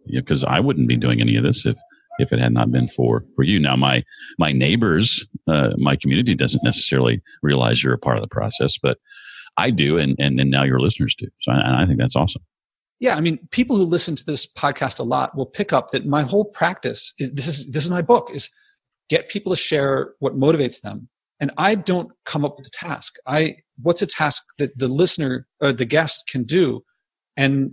because 0.06 0.44
uh, 0.44 0.48
I 0.48 0.60
wouldn't 0.60 0.88
be 0.88 0.98
doing 0.98 1.22
any 1.22 1.36
of 1.36 1.42
this 1.42 1.64
if 1.64 1.78
if 2.20 2.32
it 2.32 2.38
had 2.38 2.52
not 2.52 2.70
been 2.70 2.88
for 2.88 3.24
for 3.36 3.42
you. 3.42 3.58
Now, 3.58 3.76
my 3.76 4.04
my 4.38 4.52
neighbors, 4.52 5.26
uh, 5.46 5.70
my 5.76 5.96
community 5.96 6.34
doesn't 6.34 6.64
necessarily 6.64 7.22
realize 7.42 7.82
you're 7.82 7.94
a 7.94 7.98
part 7.98 8.16
of 8.16 8.22
the 8.22 8.28
process, 8.28 8.78
but 8.78 8.98
I 9.56 9.70
do, 9.70 9.98
and 9.98 10.16
and, 10.18 10.40
and 10.40 10.50
now 10.50 10.64
your 10.64 10.80
listeners 10.80 11.14
do. 11.14 11.28
So 11.40 11.52
I, 11.52 11.82
I 11.82 11.86
think 11.86 11.98
that's 11.98 12.16
awesome. 12.16 12.42
Yeah, 13.00 13.16
I 13.16 13.20
mean, 13.20 13.38
people 13.50 13.76
who 13.76 13.84
listen 13.84 14.14
to 14.16 14.24
this 14.24 14.46
podcast 14.46 15.00
a 15.00 15.04
lot 15.04 15.34
will 15.34 15.46
pick 15.46 15.72
up 15.72 15.90
that 15.90 16.04
my 16.06 16.22
whole 16.22 16.44
practice 16.44 17.14
is 17.18 17.32
this 17.32 17.46
is 17.46 17.70
this 17.70 17.84
is 17.84 17.90
my 17.90 18.02
book 18.02 18.30
is 18.32 18.50
get 19.08 19.28
people 19.28 19.50
to 19.50 19.56
share 19.56 20.14
what 20.20 20.38
motivates 20.38 20.80
them. 20.80 21.08
And 21.40 21.50
I 21.56 21.74
don't 21.74 22.12
come 22.26 22.44
up 22.44 22.58
with 22.58 22.66
a 22.66 22.70
task. 22.70 23.14
I 23.26 23.56
what's 23.80 24.02
a 24.02 24.06
task 24.06 24.44
that 24.58 24.78
the 24.78 24.88
listener 24.88 25.46
or 25.60 25.72
the 25.72 25.86
guest 25.86 26.28
can 26.30 26.44
do, 26.44 26.84
and 27.36 27.72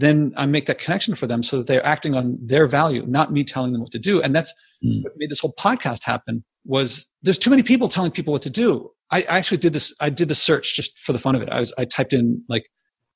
then 0.00 0.32
I 0.36 0.46
make 0.46 0.66
that 0.66 0.78
connection 0.78 1.14
for 1.14 1.26
them 1.26 1.42
so 1.42 1.58
that 1.58 1.66
they're 1.66 1.84
acting 1.84 2.14
on 2.14 2.38
their 2.40 2.66
value, 2.66 3.04
not 3.06 3.32
me 3.32 3.42
telling 3.42 3.72
them 3.72 3.80
what 3.80 3.90
to 3.92 3.98
do. 3.98 4.22
And 4.22 4.34
that's 4.34 4.54
mm. 4.84 5.02
what 5.02 5.12
made 5.16 5.30
this 5.30 5.40
whole 5.40 5.54
podcast 5.58 6.04
happen 6.04 6.44
was 6.64 7.06
there's 7.22 7.38
too 7.38 7.50
many 7.50 7.62
people 7.62 7.88
telling 7.88 8.10
people 8.10 8.32
what 8.32 8.42
to 8.42 8.50
do. 8.50 8.90
I, 9.10 9.18
I 9.22 9.38
actually 9.38 9.58
did 9.58 9.72
this. 9.72 9.92
I 10.00 10.10
did 10.10 10.28
the 10.28 10.34
search 10.34 10.76
just 10.76 10.98
for 10.98 11.12
the 11.12 11.18
fun 11.18 11.34
of 11.34 11.42
it. 11.42 11.48
I 11.48 11.58
was, 11.58 11.74
I 11.78 11.84
typed 11.84 12.12
in 12.12 12.42
like 12.48 12.68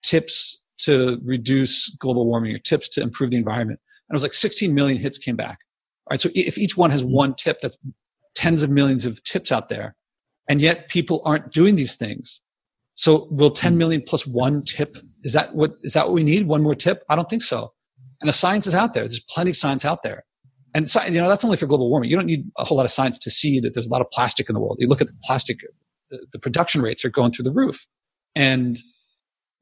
tips 0.03 0.61
to 0.79 1.21
reduce 1.25 1.95
global 1.97 2.27
warming 2.27 2.55
or 2.55 2.59
tips 2.59 2.89
to 2.91 3.03
improve 3.03 3.31
the 3.31 3.37
environment. 3.37 3.79
And 4.09 4.15
it 4.15 4.17
was 4.17 4.23
like 4.25 4.33
16 4.33 4.75
million 4.75 4.99
hits 4.99 5.19
came 5.19 5.37
back. 5.37 5.59
All 6.07 6.13
right. 6.13 6.21
So 6.21 6.31
if 6.35 6.59
each 6.59 6.77
one 6.77 6.91
has 6.91 7.03
hmm. 7.03 7.13
one 7.13 7.35
tip, 7.35 7.61
that's 7.61 7.79
tens 8.35 8.63
of 8.63 8.71
millions 8.71 9.07
of 9.07 9.23
tips 9.23 9.53
out 9.53 9.69
there. 9.69 9.95
And 10.49 10.61
yet 10.61 10.89
people 10.89 11.23
aren't 11.25 11.53
doing 11.53 11.77
these 11.77 11.95
things. 11.95 12.41
So 12.95 13.29
will 13.31 13.51
10 13.51 13.81
hmm. 13.81 13.99
plus 14.07 14.27
one 14.27 14.65
tip, 14.65 14.97
is 15.23 15.33
that 15.33 15.55
what, 15.55 15.77
is 15.83 15.93
that 15.95 16.07
what 16.07 16.15
we 16.15 16.25
need? 16.25 16.47
One 16.47 16.63
more 16.63 16.75
tip? 16.75 17.05
I 17.09 17.17
don't 17.17 17.29
think 17.29 17.43
so. 17.43 17.73
And 18.21 18.29
the 18.29 18.33
science 18.33 18.67
is 18.67 18.75
out 18.75 18.95
there. 18.95 19.03
There's 19.03 19.21
plenty 19.21 19.51
of 19.51 19.57
science 19.57 19.85
out 19.85 20.03
there. 20.03 20.25
And 20.75 20.93
you 21.09 21.21
know, 21.21 21.29
that's 21.29 21.45
only 21.45 21.57
for 21.57 21.67
global 21.67 21.91
warming. 21.91 22.09
You 22.09 22.17
don't 22.17 22.27
need 22.27 22.51
a 22.57 22.65
whole 22.65 22.79
lot 22.79 22.85
of 22.85 22.91
science 22.91 23.19
to 23.19 23.31
see 23.31 23.61
that 23.61 23.75
there's 23.75 23.89
a 23.89 23.91
lot 23.91 24.01
of 24.01 24.11
plastic 24.11 24.49
in 24.49 24.55
the 24.55 24.61
world. 24.61 24.79
You 24.81 24.89
look 24.89 25.01
at 25.01 25.07
the 25.07 25.15
plastic, 25.25 25.59
the, 26.09 26.27
the 26.33 26.39
production 26.39 26.81
rates 26.81 27.05
are 27.05 27.11
going 27.11 27.33
through 27.33 27.45
the 27.45 27.53
roof 27.53 27.87
and 28.35 28.79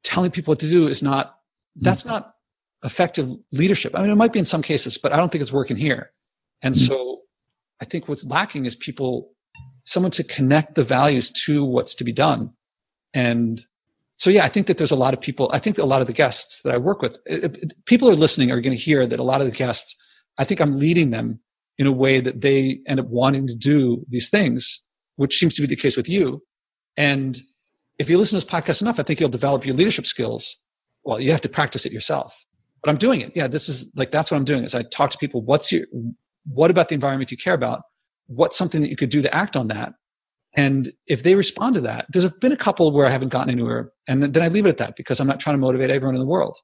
telling 0.03 0.31
people 0.31 0.51
what 0.51 0.59
to 0.59 0.69
do 0.69 0.87
is 0.87 1.03
not, 1.03 1.35
hmm. 1.77 1.83
that's 1.83 2.05
not 2.05 2.33
effective 2.83 3.29
leadership. 3.51 3.93
I 3.95 4.01
mean, 4.01 4.09
it 4.09 4.15
might 4.15 4.33
be 4.33 4.39
in 4.39 4.45
some 4.45 4.61
cases, 4.61 4.97
but 4.97 5.11
I 5.11 5.17
don't 5.17 5.31
think 5.31 5.41
it's 5.41 5.53
working 5.53 5.75
here. 5.75 6.11
And 6.61 6.75
mm-hmm. 6.75 6.93
so 6.93 7.21
I 7.81 7.85
think 7.85 8.07
what's 8.07 8.23
lacking 8.23 8.65
is 8.65 8.75
people, 8.75 9.31
someone 9.85 10.11
to 10.11 10.23
connect 10.23 10.75
the 10.75 10.83
values 10.83 11.29
to 11.31 11.65
what's 11.65 11.95
to 11.95 12.03
be 12.03 12.13
done. 12.13 12.53
And 13.13 13.61
so, 14.21 14.29
yeah, 14.29 14.45
I 14.45 14.49
think 14.49 14.67
that 14.67 14.77
there's 14.77 14.91
a 14.91 14.95
lot 14.95 15.15
of 15.15 15.19
people, 15.19 15.49
I 15.51 15.57
think 15.57 15.79
a 15.79 15.83
lot 15.83 15.99
of 15.99 16.05
the 16.05 16.13
guests 16.13 16.61
that 16.61 16.71
I 16.71 16.77
work 16.77 17.01
with, 17.01 17.17
it, 17.25 17.57
it, 17.57 17.73
people 17.87 18.07
are 18.07 18.13
listening 18.13 18.51
are 18.51 18.61
going 18.61 18.77
to 18.77 18.79
hear 18.79 19.07
that 19.07 19.19
a 19.19 19.23
lot 19.23 19.41
of 19.41 19.47
the 19.47 19.51
guests, 19.51 19.95
I 20.37 20.43
think 20.43 20.61
I'm 20.61 20.77
leading 20.77 21.09
them 21.09 21.39
in 21.79 21.87
a 21.87 21.91
way 21.91 22.19
that 22.19 22.41
they 22.41 22.81
end 22.85 22.99
up 22.99 23.07
wanting 23.07 23.47
to 23.47 23.55
do 23.55 24.05
these 24.09 24.29
things, 24.29 24.83
which 25.15 25.39
seems 25.39 25.55
to 25.55 25.61
be 25.63 25.67
the 25.67 25.75
case 25.75 25.97
with 25.97 26.07
you. 26.07 26.43
And 26.95 27.41
if 27.97 28.11
you 28.11 28.19
listen 28.19 28.39
to 28.39 28.45
this 28.45 28.53
podcast 28.53 28.83
enough, 28.83 28.99
I 28.99 29.03
think 29.03 29.19
you'll 29.19 29.27
develop 29.27 29.65
your 29.65 29.73
leadership 29.73 30.05
skills. 30.05 30.55
Well, 31.03 31.19
you 31.19 31.31
have 31.31 31.41
to 31.41 31.49
practice 31.49 31.87
it 31.87 31.91
yourself. 31.91 32.45
But 32.83 32.91
I'm 32.91 32.97
doing 32.97 33.21
it. 33.21 33.31
Yeah, 33.35 33.47
this 33.47 33.67
is 33.67 33.91
like 33.95 34.11
that's 34.11 34.29
what 34.29 34.37
I'm 34.37 34.45
doing. 34.45 34.65
Is 34.65 34.75
I 34.75 34.83
talk 34.83 35.09
to 35.11 35.17
people. 35.17 35.41
What's 35.41 35.71
your 35.71 35.87
what 36.45 36.69
about 36.69 36.89
the 36.89 36.95
environment 36.95 37.31
you 37.31 37.37
care 37.37 37.55
about? 37.55 37.81
What's 38.27 38.55
something 38.55 38.81
that 38.81 38.91
you 38.91 38.95
could 38.95 39.09
do 39.09 39.23
to 39.23 39.35
act 39.35 39.55
on 39.55 39.67
that? 39.69 39.93
And 40.53 40.91
if 41.07 41.23
they 41.23 41.35
respond 41.35 41.75
to 41.75 41.81
that, 41.81 42.07
there's 42.09 42.29
been 42.29 42.51
a 42.51 42.57
couple 42.57 42.91
where 42.91 43.05
I 43.05 43.09
haven't 43.09 43.29
gotten 43.29 43.49
anywhere, 43.49 43.91
and 44.07 44.21
then 44.21 44.43
I 44.43 44.49
leave 44.49 44.65
it 44.65 44.69
at 44.69 44.77
that 44.79 44.95
because 44.97 45.19
I'm 45.19 45.27
not 45.27 45.39
trying 45.39 45.55
to 45.55 45.61
motivate 45.61 45.89
everyone 45.89 46.15
in 46.15 46.19
the 46.19 46.27
world. 46.27 46.57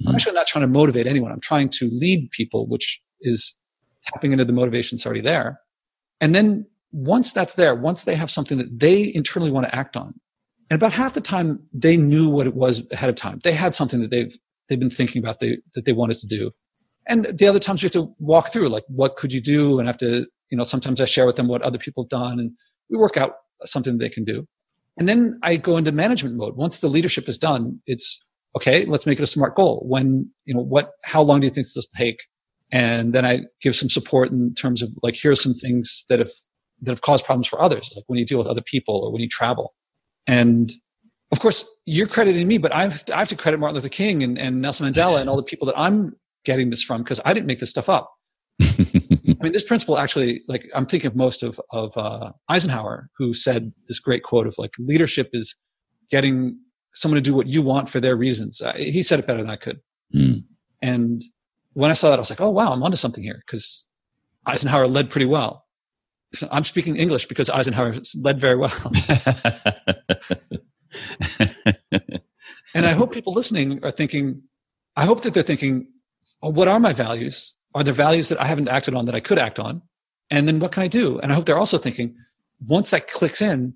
Mm-hmm. 0.00 0.10
I'm 0.10 0.14
actually 0.14 0.34
not 0.34 0.46
trying 0.46 0.62
to 0.62 0.68
motivate 0.68 1.06
anyone. 1.06 1.32
I'm 1.32 1.40
trying 1.40 1.68
to 1.70 1.90
lead 1.92 2.30
people, 2.30 2.68
which 2.68 3.02
is 3.20 3.56
tapping 4.04 4.32
into 4.32 4.44
the 4.44 4.52
motivation 4.52 4.96
that's 4.96 5.06
already 5.06 5.22
there. 5.22 5.60
And 6.20 6.34
then 6.34 6.66
once 6.92 7.32
that's 7.32 7.54
there, 7.54 7.74
once 7.74 8.04
they 8.04 8.14
have 8.14 8.30
something 8.30 8.58
that 8.58 8.78
they 8.78 9.12
internally 9.12 9.50
want 9.50 9.66
to 9.66 9.74
act 9.74 9.96
on, 9.96 10.14
and 10.70 10.80
about 10.80 10.92
half 10.92 11.14
the 11.14 11.20
time 11.20 11.58
they 11.72 11.96
knew 11.96 12.28
what 12.28 12.46
it 12.46 12.54
was 12.54 12.82
ahead 12.92 13.10
of 13.10 13.16
time. 13.16 13.40
They 13.42 13.52
had 13.52 13.74
something 13.74 14.00
that 14.00 14.10
they've 14.10 14.34
they've 14.68 14.78
been 14.78 14.90
thinking 14.90 15.22
about 15.22 15.40
they, 15.40 15.58
that 15.74 15.84
they 15.84 15.92
wanted 15.92 16.18
to 16.18 16.26
do. 16.26 16.50
And 17.08 17.24
the 17.26 17.48
other 17.48 17.58
times 17.58 17.82
we 17.82 17.86
have 17.86 17.92
to 17.92 18.14
walk 18.20 18.52
through 18.52 18.68
like 18.68 18.84
what 18.86 19.16
could 19.16 19.32
you 19.32 19.40
do, 19.40 19.78
and 19.78 19.88
have 19.88 19.98
to 19.98 20.26
you 20.50 20.56
know 20.56 20.64
sometimes 20.64 21.00
I 21.00 21.06
share 21.06 21.26
with 21.26 21.36
them 21.36 21.48
what 21.48 21.62
other 21.62 21.78
people 21.78 22.04
have 22.04 22.10
done, 22.10 22.38
and 22.38 22.52
we 22.92 22.98
work 22.98 23.16
out 23.16 23.32
something 23.64 23.98
they 23.98 24.08
can 24.08 24.24
do. 24.24 24.46
And 24.98 25.08
then 25.08 25.40
I 25.42 25.56
go 25.56 25.78
into 25.78 25.90
management 25.90 26.36
mode. 26.36 26.54
Once 26.54 26.80
the 26.80 26.88
leadership 26.88 27.28
is 27.28 27.38
done, 27.38 27.80
it's 27.86 28.20
okay. 28.54 28.84
Let's 28.84 29.06
make 29.06 29.18
it 29.18 29.22
a 29.22 29.26
smart 29.26 29.56
goal. 29.56 29.82
When 29.88 30.30
you 30.44 30.54
know 30.54 30.60
what, 30.60 30.90
how 31.02 31.22
long 31.22 31.40
do 31.40 31.46
you 31.46 31.50
think 31.50 31.66
this 31.66 31.74
will 31.74 31.84
take? 31.96 32.20
And 32.70 33.14
then 33.14 33.24
I 33.24 33.40
give 33.62 33.74
some 33.74 33.88
support 33.88 34.30
in 34.30 34.54
terms 34.54 34.82
of 34.82 34.90
like 35.02 35.14
here 35.14 35.32
are 35.32 35.36
some 35.36 35.54
things 35.54 36.04
that 36.08 36.18
have 36.18 36.30
that 36.82 36.90
have 36.90 37.00
caused 37.00 37.24
problems 37.24 37.46
for 37.46 37.60
others, 37.60 37.92
like 37.96 38.04
when 38.08 38.18
you 38.18 38.26
deal 38.26 38.38
with 38.38 38.46
other 38.46 38.62
people 38.62 38.96
or 38.96 39.12
when 39.12 39.22
you 39.22 39.28
travel. 39.28 39.74
And 40.26 40.72
of 41.30 41.40
course, 41.40 41.64
you're 41.86 42.06
crediting 42.06 42.46
me, 42.46 42.58
but 42.58 42.74
I've, 42.74 43.04
I 43.12 43.18
have 43.20 43.28
to 43.28 43.36
credit 43.36 43.58
Martin 43.58 43.76
Luther 43.76 43.88
King 43.88 44.22
and, 44.22 44.38
and 44.38 44.60
Nelson 44.60 44.92
Mandela 44.92 45.20
and 45.20 45.30
all 45.30 45.36
the 45.36 45.42
people 45.42 45.66
that 45.66 45.78
I'm 45.78 46.14
getting 46.44 46.70
this 46.70 46.82
from 46.82 47.02
because 47.02 47.20
I 47.24 47.32
didn't 47.32 47.46
make 47.46 47.60
this 47.60 47.70
stuff 47.70 47.88
up. 47.88 48.12
I 48.62 49.44
mean, 49.44 49.52
this 49.52 49.64
principle 49.64 49.98
actually, 49.98 50.42
like, 50.48 50.68
I'm 50.74 50.86
thinking 50.86 51.08
of 51.08 51.16
most 51.16 51.42
of, 51.42 51.60
of 51.70 51.96
uh, 51.96 52.32
Eisenhower, 52.48 53.08
who 53.16 53.34
said 53.34 53.72
this 53.88 53.98
great 53.98 54.22
quote 54.22 54.46
of 54.46 54.54
like, 54.58 54.74
leadership 54.78 55.30
is 55.32 55.56
getting 56.10 56.58
someone 56.94 57.16
to 57.16 57.22
do 57.22 57.34
what 57.34 57.48
you 57.48 57.62
want 57.62 57.88
for 57.88 58.00
their 58.00 58.16
reasons. 58.16 58.60
Uh, 58.60 58.72
he 58.74 59.02
said 59.02 59.18
it 59.18 59.26
better 59.26 59.40
than 59.40 59.50
I 59.50 59.56
could. 59.56 59.80
Mm. 60.14 60.44
And 60.82 61.22
when 61.72 61.90
I 61.90 61.94
saw 61.94 62.10
that, 62.10 62.18
I 62.18 62.20
was 62.20 62.30
like, 62.30 62.40
oh, 62.40 62.50
wow, 62.50 62.72
I'm 62.72 62.82
onto 62.82 62.96
something 62.96 63.24
here 63.24 63.42
because 63.46 63.88
Eisenhower 64.46 64.86
led 64.86 65.10
pretty 65.10 65.26
well. 65.26 65.64
So 66.34 66.48
I'm 66.50 66.64
speaking 66.64 66.96
English 66.96 67.26
because 67.26 67.50
Eisenhower 67.50 67.94
led 68.20 68.40
very 68.40 68.56
well. 68.56 68.72
and 72.74 72.86
I 72.86 72.92
hope 72.92 73.12
people 73.12 73.32
listening 73.32 73.80
are 73.84 73.90
thinking, 73.90 74.42
I 74.96 75.04
hope 75.04 75.22
that 75.22 75.34
they're 75.34 75.42
thinking, 75.42 75.88
oh, 76.42 76.50
what 76.50 76.68
are 76.68 76.80
my 76.80 76.92
values? 76.92 77.54
Are 77.74 77.82
there 77.82 77.94
values 77.94 78.28
that 78.28 78.40
I 78.40 78.46
haven't 78.46 78.68
acted 78.68 78.94
on 78.94 79.06
that 79.06 79.14
I 79.14 79.20
could 79.20 79.38
act 79.38 79.58
on? 79.58 79.82
And 80.30 80.46
then 80.46 80.60
what 80.60 80.72
can 80.72 80.82
I 80.82 80.88
do? 80.88 81.18
And 81.20 81.32
I 81.32 81.34
hope 81.34 81.46
they're 81.46 81.58
also 81.58 81.78
thinking, 81.78 82.14
once 82.66 82.90
that 82.90 83.08
clicks 83.08 83.42
in, 83.42 83.74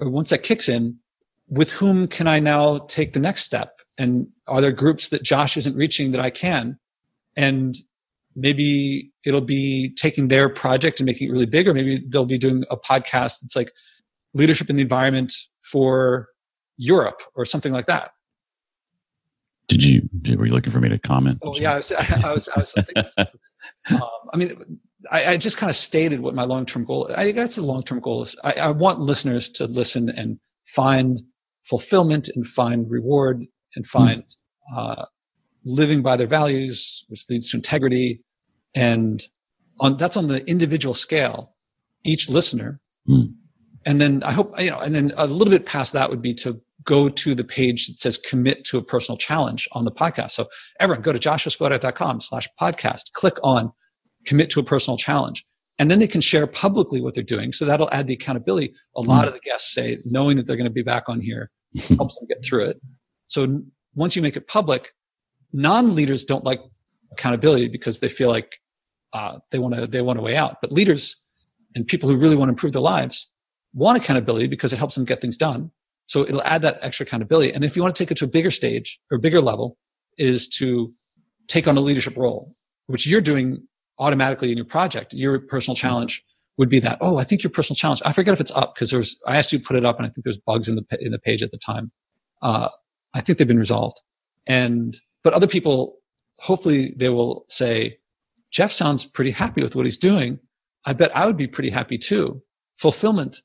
or 0.00 0.08
once 0.08 0.30
that 0.30 0.42
kicks 0.42 0.68
in, 0.68 0.98
with 1.48 1.70
whom 1.72 2.08
can 2.08 2.26
I 2.26 2.40
now 2.40 2.78
take 2.88 3.12
the 3.12 3.20
next 3.20 3.44
step? 3.44 3.80
And 3.98 4.26
are 4.46 4.60
there 4.60 4.72
groups 4.72 5.10
that 5.10 5.22
Josh 5.22 5.56
isn't 5.56 5.76
reaching 5.76 6.10
that 6.12 6.20
I 6.20 6.30
can? 6.30 6.78
And 7.36 7.76
maybe 8.34 9.12
it'll 9.24 9.40
be 9.40 9.94
taking 9.94 10.28
their 10.28 10.48
project 10.48 10.98
and 10.98 11.06
making 11.06 11.28
it 11.28 11.32
really 11.32 11.46
big, 11.46 11.68
or 11.68 11.74
maybe 11.74 12.04
they'll 12.08 12.24
be 12.24 12.38
doing 12.38 12.64
a 12.70 12.76
podcast 12.76 13.40
that's 13.40 13.54
like 13.54 13.70
leadership 14.32 14.68
in 14.68 14.76
the 14.76 14.82
environment 14.82 15.32
for 15.62 16.28
Europe 16.76 17.22
or 17.36 17.44
something 17.44 17.72
like 17.72 17.86
that. 17.86 18.10
Did 19.68 19.82
you, 19.82 20.08
were 20.36 20.46
you 20.46 20.52
looking 20.52 20.72
for 20.72 20.80
me 20.80 20.88
to 20.88 20.98
comment? 20.98 21.38
Oh 21.42 21.54
yeah, 21.56 21.72
I 21.72 21.76
was, 21.76 21.92
I 21.92 22.32
was, 22.32 22.48
I 22.48 22.58
was 22.58 22.72
thinking, 22.72 23.04
um, 23.90 24.00
I 24.32 24.36
mean, 24.36 24.80
I, 25.10 25.26
I 25.32 25.36
just 25.36 25.56
kind 25.56 25.70
of 25.70 25.76
stated 25.76 26.20
what 26.20 26.34
my 26.34 26.44
long-term 26.44 26.84
goal, 26.84 27.10
I 27.16 27.30
guess 27.30 27.56
the 27.56 27.62
long-term 27.62 28.00
goal 28.00 28.22
is 28.22 28.36
I, 28.44 28.52
I 28.52 28.70
want 28.70 29.00
listeners 29.00 29.48
to 29.50 29.66
listen 29.66 30.08
and 30.10 30.38
find 30.66 31.20
fulfillment 31.64 32.28
and 32.34 32.46
find 32.46 32.90
reward 32.90 33.44
and 33.76 33.84
hmm. 33.86 33.98
find, 33.98 34.36
uh, 34.76 35.04
living 35.64 36.02
by 36.02 36.16
their 36.16 36.26
values, 36.26 37.04
which 37.08 37.24
leads 37.28 37.50
to 37.50 37.56
integrity. 37.56 38.22
And 38.74 39.22
on, 39.80 39.96
that's 39.96 40.16
on 40.16 40.26
the 40.26 40.46
individual 40.48 40.94
scale, 40.94 41.54
each 42.04 42.28
listener. 42.28 42.80
Mm. 43.08 43.34
And 43.86 44.00
then 44.00 44.22
I 44.22 44.32
hope, 44.32 44.58
you 44.60 44.70
know, 44.70 44.80
and 44.80 44.94
then 44.94 45.12
a 45.16 45.26
little 45.26 45.50
bit 45.50 45.66
past 45.66 45.92
that 45.92 46.10
would 46.10 46.22
be 46.22 46.34
to 46.34 46.60
go 46.84 47.08
to 47.08 47.34
the 47.34 47.44
page 47.44 47.86
that 47.88 47.98
says 47.98 48.18
commit 48.18 48.64
to 48.64 48.78
a 48.78 48.82
personal 48.82 49.16
challenge 49.16 49.68
on 49.72 49.84
the 49.84 49.92
podcast. 49.92 50.32
So 50.32 50.48
everyone 50.80 51.02
go 51.02 51.12
to 51.12 51.18
joshuaspodek.com 51.18 52.20
slash 52.20 52.48
podcast, 52.60 53.12
click 53.12 53.34
on 53.42 53.72
commit 54.26 54.50
to 54.50 54.60
a 54.60 54.64
personal 54.64 54.96
challenge. 54.96 55.44
And 55.78 55.90
then 55.90 55.98
they 55.98 56.06
can 56.06 56.20
share 56.20 56.46
publicly 56.46 57.00
what 57.00 57.14
they're 57.14 57.24
doing. 57.24 57.52
So 57.52 57.64
that'll 57.64 57.90
add 57.90 58.06
the 58.06 58.14
accountability. 58.14 58.72
A 58.96 59.00
lot 59.00 59.24
mm. 59.24 59.28
of 59.28 59.34
the 59.34 59.40
guests 59.40 59.74
say 59.74 59.98
knowing 60.04 60.36
that 60.36 60.46
they're 60.46 60.56
going 60.56 60.68
to 60.68 60.72
be 60.72 60.82
back 60.82 61.04
on 61.08 61.20
here 61.20 61.50
helps 61.96 62.16
them 62.18 62.28
get 62.28 62.44
through 62.44 62.66
it. 62.66 62.80
So 63.26 63.62
once 63.94 64.14
you 64.14 64.22
make 64.22 64.36
it 64.36 64.46
public, 64.46 64.92
non-leaders 65.52 66.24
don't 66.24 66.44
like 66.44 66.60
accountability 67.12 67.68
because 67.68 68.00
they 68.00 68.08
feel 68.08 68.28
like 68.28 68.60
uh, 69.12 69.38
they 69.50 69.58
want 69.58 69.74
to 69.74 69.86
they 69.86 70.00
want 70.00 70.18
a 70.18 70.22
way 70.22 70.36
out. 70.36 70.60
But 70.60 70.72
leaders 70.72 71.22
and 71.74 71.86
people 71.86 72.08
who 72.08 72.16
really 72.16 72.36
want 72.36 72.48
to 72.48 72.52
improve 72.52 72.72
their 72.72 72.82
lives 72.82 73.30
want 73.72 73.98
accountability 73.98 74.46
because 74.46 74.72
it 74.72 74.78
helps 74.78 74.94
them 74.94 75.04
get 75.04 75.20
things 75.20 75.36
done. 75.36 75.70
So 76.06 76.22
it'll 76.22 76.42
add 76.42 76.62
that 76.62 76.78
extra 76.82 77.06
accountability. 77.06 77.52
And 77.52 77.64
if 77.64 77.76
you 77.76 77.82
want 77.82 77.94
to 77.96 78.02
take 78.04 78.10
it 78.10 78.18
to 78.18 78.24
a 78.24 78.28
bigger 78.28 78.50
stage 78.50 78.98
or 79.10 79.18
bigger 79.18 79.40
level, 79.40 79.78
is 80.18 80.46
to 80.46 80.92
take 81.48 81.66
on 81.66 81.76
a 81.76 81.80
leadership 81.80 82.16
role, 82.16 82.54
which 82.86 83.06
you're 83.06 83.20
doing 83.20 83.66
automatically 83.98 84.50
in 84.50 84.56
your 84.56 84.66
project. 84.66 85.14
Your 85.14 85.38
personal 85.40 85.74
challenge 85.74 86.22
would 86.56 86.68
be 86.68 86.78
that. 86.80 86.98
Oh, 87.00 87.18
I 87.18 87.24
think 87.24 87.42
your 87.42 87.50
personal 87.50 87.76
challenge. 87.76 88.02
I 88.04 88.12
forget 88.12 88.34
if 88.34 88.40
it's 88.40 88.52
up 88.52 88.74
because 88.74 88.90
there's. 88.90 89.18
I 89.26 89.36
asked 89.36 89.52
you 89.52 89.58
to 89.58 89.64
put 89.64 89.76
it 89.76 89.84
up, 89.84 89.98
and 89.98 90.06
I 90.06 90.10
think 90.10 90.24
there's 90.24 90.38
bugs 90.38 90.68
in 90.68 90.76
the 90.76 90.84
in 91.00 91.12
the 91.12 91.18
page 91.18 91.42
at 91.42 91.50
the 91.50 91.58
time. 91.58 91.90
Uh, 92.42 92.68
I 93.14 93.20
think 93.20 93.38
they've 93.38 93.48
been 93.48 93.58
resolved. 93.58 94.00
And 94.46 94.96
but 95.22 95.32
other 95.32 95.46
people, 95.46 95.96
hopefully, 96.38 96.94
they 96.96 97.08
will 97.08 97.44
say, 97.48 97.98
Jeff 98.50 98.70
sounds 98.70 99.06
pretty 99.06 99.30
happy 99.30 99.62
with 99.62 99.74
what 99.74 99.86
he's 99.86 99.96
doing. 99.96 100.38
I 100.84 100.92
bet 100.92 101.16
I 101.16 101.26
would 101.26 101.36
be 101.36 101.46
pretty 101.46 101.70
happy 101.70 101.98
too. 101.98 102.42
Fulfillment. 102.76 103.38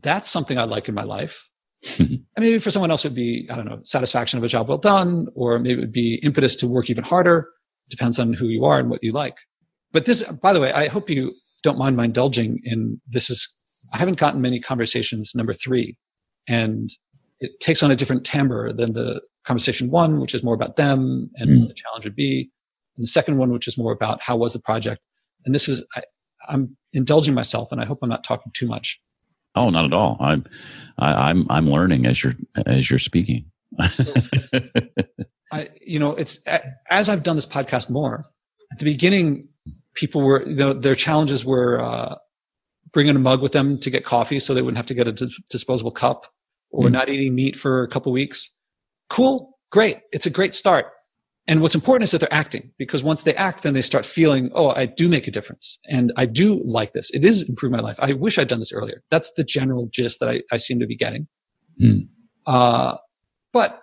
That's 0.00 0.28
something 0.28 0.58
I 0.58 0.64
like 0.64 0.88
in 0.88 0.94
my 0.94 1.04
life. 1.04 1.48
And 1.98 2.24
maybe 2.38 2.58
for 2.58 2.70
someone 2.70 2.90
else, 2.90 3.04
it'd 3.04 3.16
be, 3.16 3.48
I 3.50 3.56
don't 3.56 3.66
know, 3.66 3.80
satisfaction 3.82 4.38
of 4.38 4.44
a 4.44 4.48
job 4.48 4.68
well 4.68 4.78
done, 4.78 5.28
or 5.34 5.58
maybe 5.58 5.74
it 5.74 5.80
would 5.80 5.92
be 5.92 6.14
impetus 6.22 6.54
to 6.56 6.68
work 6.68 6.90
even 6.90 7.04
harder. 7.04 7.48
Depends 7.88 8.18
on 8.18 8.32
who 8.32 8.46
you 8.46 8.64
are 8.64 8.78
and 8.78 8.88
what 8.88 9.02
you 9.02 9.12
like. 9.12 9.38
But 9.92 10.04
this, 10.04 10.22
by 10.22 10.52
the 10.52 10.60
way, 10.60 10.72
I 10.72 10.88
hope 10.88 11.10
you 11.10 11.34
don't 11.62 11.78
mind 11.78 11.96
my 11.96 12.04
indulging 12.04 12.60
in 12.64 13.00
this 13.08 13.30
is, 13.30 13.56
I 13.92 13.98
haven't 13.98 14.18
gotten 14.18 14.40
many 14.40 14.60
conversations 14.60 15.32
number 15.34 15.52
three 15.52 15.96
and 16.48 16.90
it 17.40 17.58
takes 17.60 17.82
on 17.82 17.90
a 17.90 17.96
different 17.96 18.24
timbre 18.24 18.72
than 18.72 18.92
the 18.92 19.20
conversation 19.44 19.90
one, 19.90 20.20
which 20.20 20.34
is 20.34 20.44
more 20.44 20.54
about 20.54 20.76
them 20.76 21.30
and 21.36 21.50
mm. 21.50 21.60
what 21.60 21.68
the 21.68 21.74
challenge 21.74 22.04
would 22.04 22.16
be. 22.16 22.50
And 22.96 23.02
the 23.02 23.08
second 23.08 23.38
one, 23.38 23.50
which 23.50 23.66
is 23.66 23.76
more 23.76 23.92
about 23.92 24.22
how 24.22 24.36
was 24.36 24.52
the 24.52 24.60
project. 24.60 25.02
And 25.44 25.54
this 25.54 25.68
is, 25.68 25.84
I, 25.96 26.02
I'm 26.48 26.76
indulging 26.92 27.34
myself 27.34 27.72
and 27.72 27.80
I 27.80 27.84
hope 27.84 27.98
I'm 28.02 28.08
not 28.08 28.24
talking 28.24 28.52
too 28.54 28.66
much. 28.66 29.00
Oh, 29.54 29.70
not 29.70 29.84
at 29.84 29.92
all. 29.92 30.16
I'm, 30.20 30.44
I, 30.98 31.30
am 31.30 31.46
i 31.50 31.56
I'm 31.56 31.66
learning 31.66 32.06
as 32.06 32.22
you're, 32.22 32.34
as 32.66 32.90
you're 32.90 32.98
speaking. 32.98 33.44
I, 35.52 35.68
you 35.80 35.98
know, 35.98 36.12
it's 36.12 36.42
as 36.90 37.08
I've 37.08 37.22
done 37.22 37.36
this 37.36 37.46
podcast 37.46 37.90
more 37.90 38.24
at 38.72 38.78
the 38.78 38.84
beginning, 38.84 39.48
people 39.94 40.22
were, 40.22 40.46
you 40.46 40.54
know, 40.54 40.72
their 40.72 40.94
challenges 40.94 41.44
were, 41.44 41.80
uh, 41.80 42.16
bringing 42.92 43.16
a 43.16 43.18
mug 43.18 43.40
with 43.40 43.52
them 43.52 43.78
to 43.78 43.90
get 43.90 44.04
coffee 44.04 44.38
so 44.38 44.52
they 44.52 44.62
wouldn't 44.62 44.76
have 44.76 44.86
to 44.86 44.94
get 44.94 45.08
a 45.08 45.30
disposable 45.48 45.90
cup 45.90 46.26
or 46.70 46.88
mm. 46.88 46.92
not 46.92 47.08
eating 47.08 47.34
meat 47.34 47.56
for 47.56 47.82
a 47.82 47.88
couple 47.88 48.12
weeks. 48.12 48.52
Cool. 49.08 49.58
Great. 49.70 50.00
It's 50.12 50.26
a 50.26 50.30
great 50.30 50.52
start. 50.52 50.86
And 51.48 51.60
what's 51.60 51.74
important 51.74 52.04
is 52.04 52.12
that 52.12 52.20
they're 52.20 52.32
acting 52.32 52.70
because 52.78 53.02
once 53.02 53.24
they 53.24 53.34
act, 53.34 53.64
then 53.64 53.74
they 53.74 53.80
start 53.80 54.06
feeling, 54.06 54.50
oh, 54.54 54.70
I 54.70 54.86
do 54.86 55.08
make 55.08 55.26
a 55.26 55.30
difference 55.30 55.78
and 55.88 56.12
I 56.16 56.24
do 56.24 56.62
like 56.64 56.92
this. 56.92 57.10
It 57.10 57.24
is 57.24 57.48
improved 57.48 57.74
my 57.74 57.80
life. 57.80 57.98
I 58.00 58.12
wish 58.12 58.38
I'd 58.38 58.48
done 58.48 58.60
this 58.60 58.72
earlier. 58.72 59.02
That's 59.10 59.32
the 59.32 59.42
general 59.42 59.88
gist 59.92 60.20
that 60.20 60.28
I, 60.28 60.42
I 60.52 60.56
seem 60.56 60.78
to 60.78 60.86
be 60.86 60.96
getting. 60.96 61.26
Mm. 61.82 62.06
Uh, 62.46 62.96
but 63.52 63.82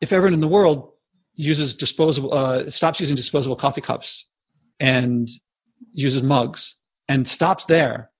if 0.00 0.12
everyone 0.12 0.34
in 0.34 0.40
the 0.40 0.48
world 0.48 0.90
uses 1.34 1.76
disposable, 1.76 2.34
uh, 2.34 2.68
stops 2.70 2.98
using 2.98 3.14
disposable 3.14 3.56
coffee 3.56 3.80
cups 3.80 4.26
and 4.80 5.28
uses 5.92 6.24
mugs 6.24 6.76
and 7.08 7.28
stops 7.28 7.66
there, 7.66 8.10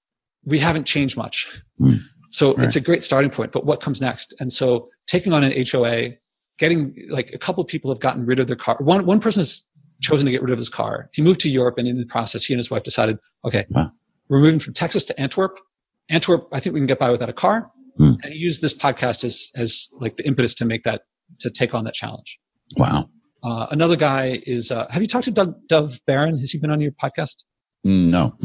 we 0.44 0.60
haven't 0.60 0.84
changed 0.84 1.16
much. 1.16 1.60
Mm. 1.80 1.98
So 2.30 2.54
right. 2.54 2.66
it's 2.66 2.76
a 2.76 2.80
great 2.80 3.02
starting 3.02 3.30
point, 3.30 3.50
but 3.50 3.66
what 3.66 3.80
comes 3.80 4.00
next? 4.00 4.34
And 4.38 4.52
so 4.52 4.90
taking 5.06 5.32
on 5.32 5.42
an 5.42 5.52
HOA, 5.70 6.12
getting 6.58 6.94
like 7.10 7.32
a 7.32 7.38
couple 7.38 7.62
of 7.62 7.68
people 7.68 7.90
have 7.90 8.00
gotten 8.00 8.24
rid 8.24 8.40
of 8.40 8.46
their 8.46 8.56
car. 8.56 8.76
One, 8.80 9.06
one 9.06 9.20
person 9.20 9.40
has 9.40 9.68
chosen 10.00 10.26
to 10.26 10.32
get 10.32 10.42
rid 10.42 10.52
of 10.52 10.58
his 10.58 10.68
car. 10.68 11.08
He 11.12 11.22
moved 11.22 11.40
to 11.40 11.50
Europe 11.50 11.78
and 11.78 11.86
in 11.88 11.98
the 11.98 12.06
process, 12.06 12.44
he 12.44 12.54
and 12.54 12.58
his 12.58 12.70
wife 12.70 12.82
decided, 12.82 13.18
okay, 13.44 13.66
wow. 13.70 13.90
we're 14.28 14.40
moving 14.40 14.58
from 14.58 14.74
Texas 14.74 15.04
to 15.06 15.20
Antwerp. 15.20 15.58
Antwerp, 16.08 16.48
I 16.52 16.60
think 16.60 16.74
we 16.74 16.80
can 16.80 16.86
get 16.86 16.98
by 16.98 17.10
without 17.10 17.28
a 17.28 17.34
car. 17.34 17.70
Mm. 17.98 18.18
And 18.22 18.32
he 18.32 18.38
used 18.38 18.62
this 18.62 18.76
podcast 18.76 19.24
as, 19.24 19.50
as 19.56 19.88
like 20.00 20.16
the 20.16 20.26
impetus 20.26 20.54
to 20.54 20.64
make 20.64 20.84
that, 20.84 21.02
to 21.40 21.50
take 21.50 21.74
on 21.74 21.84
that 21.84 21.94
challenge. 21.94 22.38
Wow. 22.76 23.08
Uh, 23.42 23.66
another 23.70 23.96
guy 23.96 24.40
is, 24.46 24.70
uh, 24.70 24.86
have 24.90 25.02
you 25.02 25.08
talked 25.08 25.24
to 25.24 25.30
Doug, 25.30 25.54
Dov 25.68 26.00
Baron? 26.06 26.38
Has 26.38 26.50
he 26.50 26.58
been 26.58 26.70
on 26.70 26.80
your 26.80 26.92
podcast? 26.92 27.44
No. 27.84 28.36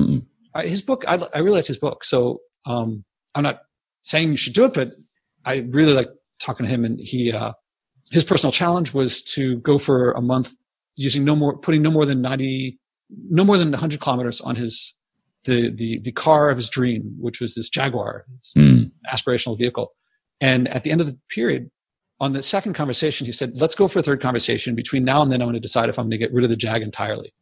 Uh, 0.53 0.62
his 0.62 0.82
book, 0.82 1.03
I, 1.08 1.15
I 1.34 1.39
really 1.39 1.58
liked 1.58 1.68
his 1.68 1.77
book. 1.77 2.03
So, 2.03 2.39
um, 2.65 3.03
I'm 3.36 3.44
not 3.44 3.62
saying 4.03 4.30
you 4.30 4.38
should 4.38 4.53
do 4.53 4.65
it, 4.65 4.74
but 4.74 4.91
I 5.46 5.65
really 5.72 5.94
like 5.94 6.10
talking 6.39 6.65
to 6.65 6.72
him 6.72 6.86
and 6.86 7.00
he, 7.00 7.32
uh, 7.32 7.53
his 8.12 8.24
personal 8.24 8.51
challenge 8.51 8.94
was 8.94 9.22
to 9.24 9.58
go 9.58 9.77
for 9.77 10.12
a 10.12 10.22
month 10.22 10.53
using 10.96 11.24
no 11.24 11.36
more, 11.36 11.58
putting 11.58 11.82
no 11.82 11.89
more 11.89 12.06
than 12.06 12.22
90, 12.22 12.77
no 13.30 13.44
more 13.44 13.58
than 13.58 13.72
100 13.72 14.00
kilometers 14.00 14.41
on 14.41 14.56
his, 14.56 14.94
the, 15.46 15.72
the, 15.72 16.00
the 16.00 16.12
car 16.12 16.50
of 16.50 16.58
his 16.58 16.70
dream, 16.70 17.15
which 17.20 17.39
was 17.39 17.56
this 17.56 17.70
Jaguar, 17.70 18.25
mm. 18.58 18.91
aspirational 19.12 19.58
vehicle. 19.58 19.94
And 20.41 20.68
at 20.68 20.84
the 20.84 20.91
end 20.91 21.01
of 21.01 21.08
the 21.08 21.18
period, 21.30 21.72
on 22.20 22.34
the 22.34 22.41
second 22.41 22.74
conversation, 22.74 23.25
he 23.25 23.32
said, 23.32 23.53
let's 23.60 23.75
go 23.75 23.88
for 23.88 24.00
a 24.00 24.03
third 24.03 24.22
conversation. 24.22 24.75
Between 24.75 25.03
now 25.03 25.22
and 25.22 25.32
then, 25.32 25.41
I'm 25.41 25.48
going 25.48 25.53
to 25.53 25.60
decide 25.60 25.89
if 25.89 25.98
I'm 25.98 26.06
going 26.06 26.12
to 26.12 26.18
get 26.18 26.34
rid 26.34 26.44
of 26.44 26.50
the 26.50 26.56
Jag 26.56 26.82
entirely. 26.82 27.34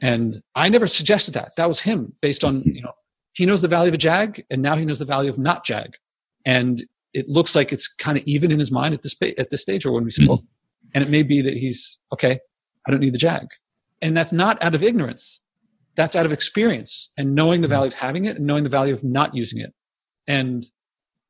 And 0.00 0.42
I 0.54 0.68
never 0.68 0.86
suggested 0.86 1.34
that. 1.34 1.54
That 1.56 1.68
was 1.68 1.80
him 1.80 2.14
based 2.20 2.44
on, 2.44 2.62
you 2.64 2.82
know, 2.82 2.92
he 3.32 3.46
knows 3.46 3.62
the 3.62 3.68
value 3.68 3.88
of 3.88 3.94
a 3.94 3.98
Jag 3.98 4.42
and 4.50 4.62
now 4.62 4.74
he 4.76 4.84
knows 4.84 4.98
the 4.98 5.04
value 5.04 5.30
of 5.30 5.38
not 5.38 5.64
Jag. 5.64 5.96
And 6.44 6.84
it 7.14 7.28
looks 7.28 7.54
like 7.54 7.72
it's 7.72 7.88
kind 7.88 8.18
of 8.18 8.24
even 8.26 8.50
in 8.50 8.58
his 8.58 8.70
mind 8.72 8.92
at 8.92 9.02
this, 9.02 9.16
at 9.38 9.50
this 9.50 9.62
stage 9.62 9.86
or 9.86 9.92
when 9.92 10.04
we 10.04 10.10
spoke. 10.10 10.40
Mm-hmm. 10.40 10.88
And 10.94 11.04
it 11.04 11.10
may 11.10 11.22
be 11.22 11.40
that 11.42 11.56
he's, 11.56 12.00
okay, 12.12 12.38
I 12.86 12.90
don't 12.90 13.00
need 13.00 13.14
the 13.14 13.18
Jag. 13.18 13.46
And 14.02 14.16
that's 14.16 14.32
not 14.32 14.62
out 14.62 14.74
of 14.74 14.82
ignorance. 14.82 15.40
That's 15.94 16.16
out 16.16 16.26
of 16.26 16.32
experience 16.32 17.10
and 17.16 17.34
knowing 17.34 17.60
the 17.60 17.68
value 17.68 17.88
of 17.88 17.94
having 17.94 18.24
it 18.24 18.36
and 18.36 18.46
knowing 18.46 18.64
the 18.64 18.68
value 18.68 18.92
of 18.92 19.02
not 19.04 19.34
using 19.34 19.60
it. 19.60 19.72
And 20.26 20.64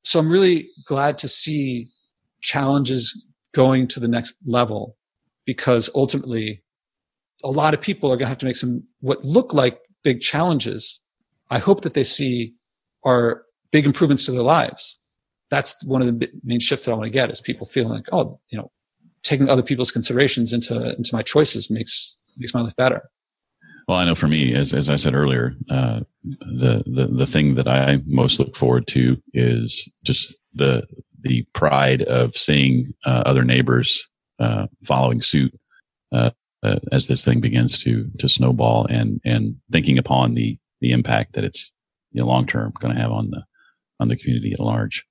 so 0.02 0.18
I'm 0.18 0.30
really 0.30 0.70
glad 0.86 1.18
to 1.18 1.28
see 1.28 1.86
challenges 2.40 3.26
going 3.52 3.86
to 3.88 4.00
the 4.00 4.08
next 4.08 4.36
level 4.46 4.96
because 5.44 5.90
ultimately 5.94 6.62
a 7.42 7.50
lot 7.50 7.74
of 7.74 7.80
people 7.80 8.10
are 8.10 8.16
going 8.16 8.26
to 8.26 8.30
have 8.30 8.38
to 8.38 8.46
make 8.46 8.56
some 8.56 8.82
what 9.00 9.22
look 9.24 9.52
like 9.52 9.78
big 10.02 10.20
challenges. 10.20 11.00
I 11.50 11.58
hope 11.58 11.82
that 11.82 11.94
they 11.94 12.02
see 12.02 12.54
are 13.04 13.42
big 13.70 13.84
improvements 13.84 14.24
to 14.26 14.32
their 14.32 14.42
lives. 14.42 14.98
That's 15.54 15.84
one 15.84 16.02
of 16.02 16.08
the 16.08 16.30
main 16.42 16.58
shifts 16.58 16.84
that 16.84 16.92
I 16.92 16.94
want 16.94 17.06
to 17.06 17.18
get 17.18 17.30
is 17.30 17.40
people 17.40 17.64
feeling 17.64 17.92
like, 17.92 18.08
oh, 18.11 18.40
you 18.50 18.58
know, 18.58 18.73
taking 19.23 19.49
other 19.49 19.62
people's 19.62 19.92
considerations 19.92 20.52
into 20.52 20.75
into 20.96 21.14
my 21.14 21.23
choices 21.23 21.70
makes 21.70 22.16
makes 22.37 22.54
my 22.54 22.61
life 22.61 22.75
better. 22.75 23.02
Well, 23.87 23.99
I 23.99 24.04
know 24.04 24.16
for 24.16 24.28
me, 24.28 24.54
as 24.54 24.75
as 24.75 24.88
I 24.88 24.96
said 24.96 25.14
earlier, 25.14 25.54
uh, 25.70 26.00
the 26.23 26.82
the 26.87 27.06
the 27.06 27.26
thing 27.26 27.54
that 27.54 27.68
I 27.68 28.00
most 28.06 28.40
look 28.40 28.56
forward 28.56 28.88
to 28.88 29.16
is 29.32 29.88
just 30.02 30.37
the 30.54 30.82
the 31.23 31.46
pride 31.52 32.02
of 32.02 32.37
seeing 32.37 32.92
uh, 33.04 33.23
other 33.25 33.44
neighbors 33.44 34.08
uh, 34.40 34.66
following 34.82 35.23
suit 35.23 35.54
uh, 36.12 36.30
uh, 36.64 36.80
as 36.90 37.06
this 37.06 37.25
thing 37.25 37.40
begins 37.40 37.78
to 37.84 38.11
to 38.18 38.28
snowball, 38.28 38.87
and 38.87 39.20
and 39.25 39.56
thinking 39.70 39.99
upon 39.99 40.34
the 40.34 40.58
the 40.80 40.90
impact 40.90 41.34
that 41.34 41.44
it's 41.44 41.73
you 42.11 42.20
know, 42.20 42.26
long 42.26 42.46
term 42.46 42.73
going 42.80 42.94
to 42.94 43.00
have 43.00 43.12
on 43.12 43.30
the 43.30 43.44
on 44.00 44.09
the 44.09 44.16
community 44.16 44.52
at 44.52 44.61
large. 44.61 45.05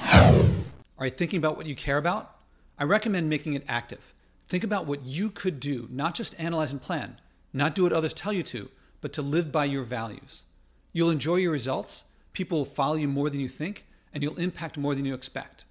Are 0.00 1.06
you 1.06 1.10
thinking 1.10 1.38
about 1.38 1.56
what 1.56 1.66
you 1.66 1.74
care 1.74 1.98
about? 1.98 2.36
I 2.78 2.84
recommend 2.84 3.28
making 3.28 3.54
it 3.54 3.64
active. 3.68 4.14
Think 4.48 4.64
about 4.64 4.86
what 4.86 5.04
you 5.04 5.30
could 5.30 5.60
do, 5.60 5.88
not 5.90 6.14
just 6.14 6.38
analyze 6.38 6.72
and 6.72 6.80
plan, 6.80 7.20
not 7.52 7.74
do 7.74 7.82
what 7.82 7.92
others 7.92 8.12
tell 8.12 8.32
you 8.32 8.42
to, 8.44 8.68
but 9.00 9.12
to 9.14 9.22
live 9.22 9.50
by 9.50 9.64
your 9.64 9.84
values. 9.84 10.44
You'll 10.92 11.10
enjoy 11.10 11.36
your 11.36 11.52
results, 11.52 12.04
people 12.32 12.58
will 12.58 12.64
follow 12.64 12.94
you 12.96 13.08
more 13.08 13.30
than 13.30 13.40
you 13.40 13.48
think, 13.48 13.86
and 14.12 14.22
you'll 14.22 14.38
impact 14.38 14.76
more 14.76 14.94
than 14.94 15.04
you 15.04 15.14
expect. 15.14 15.64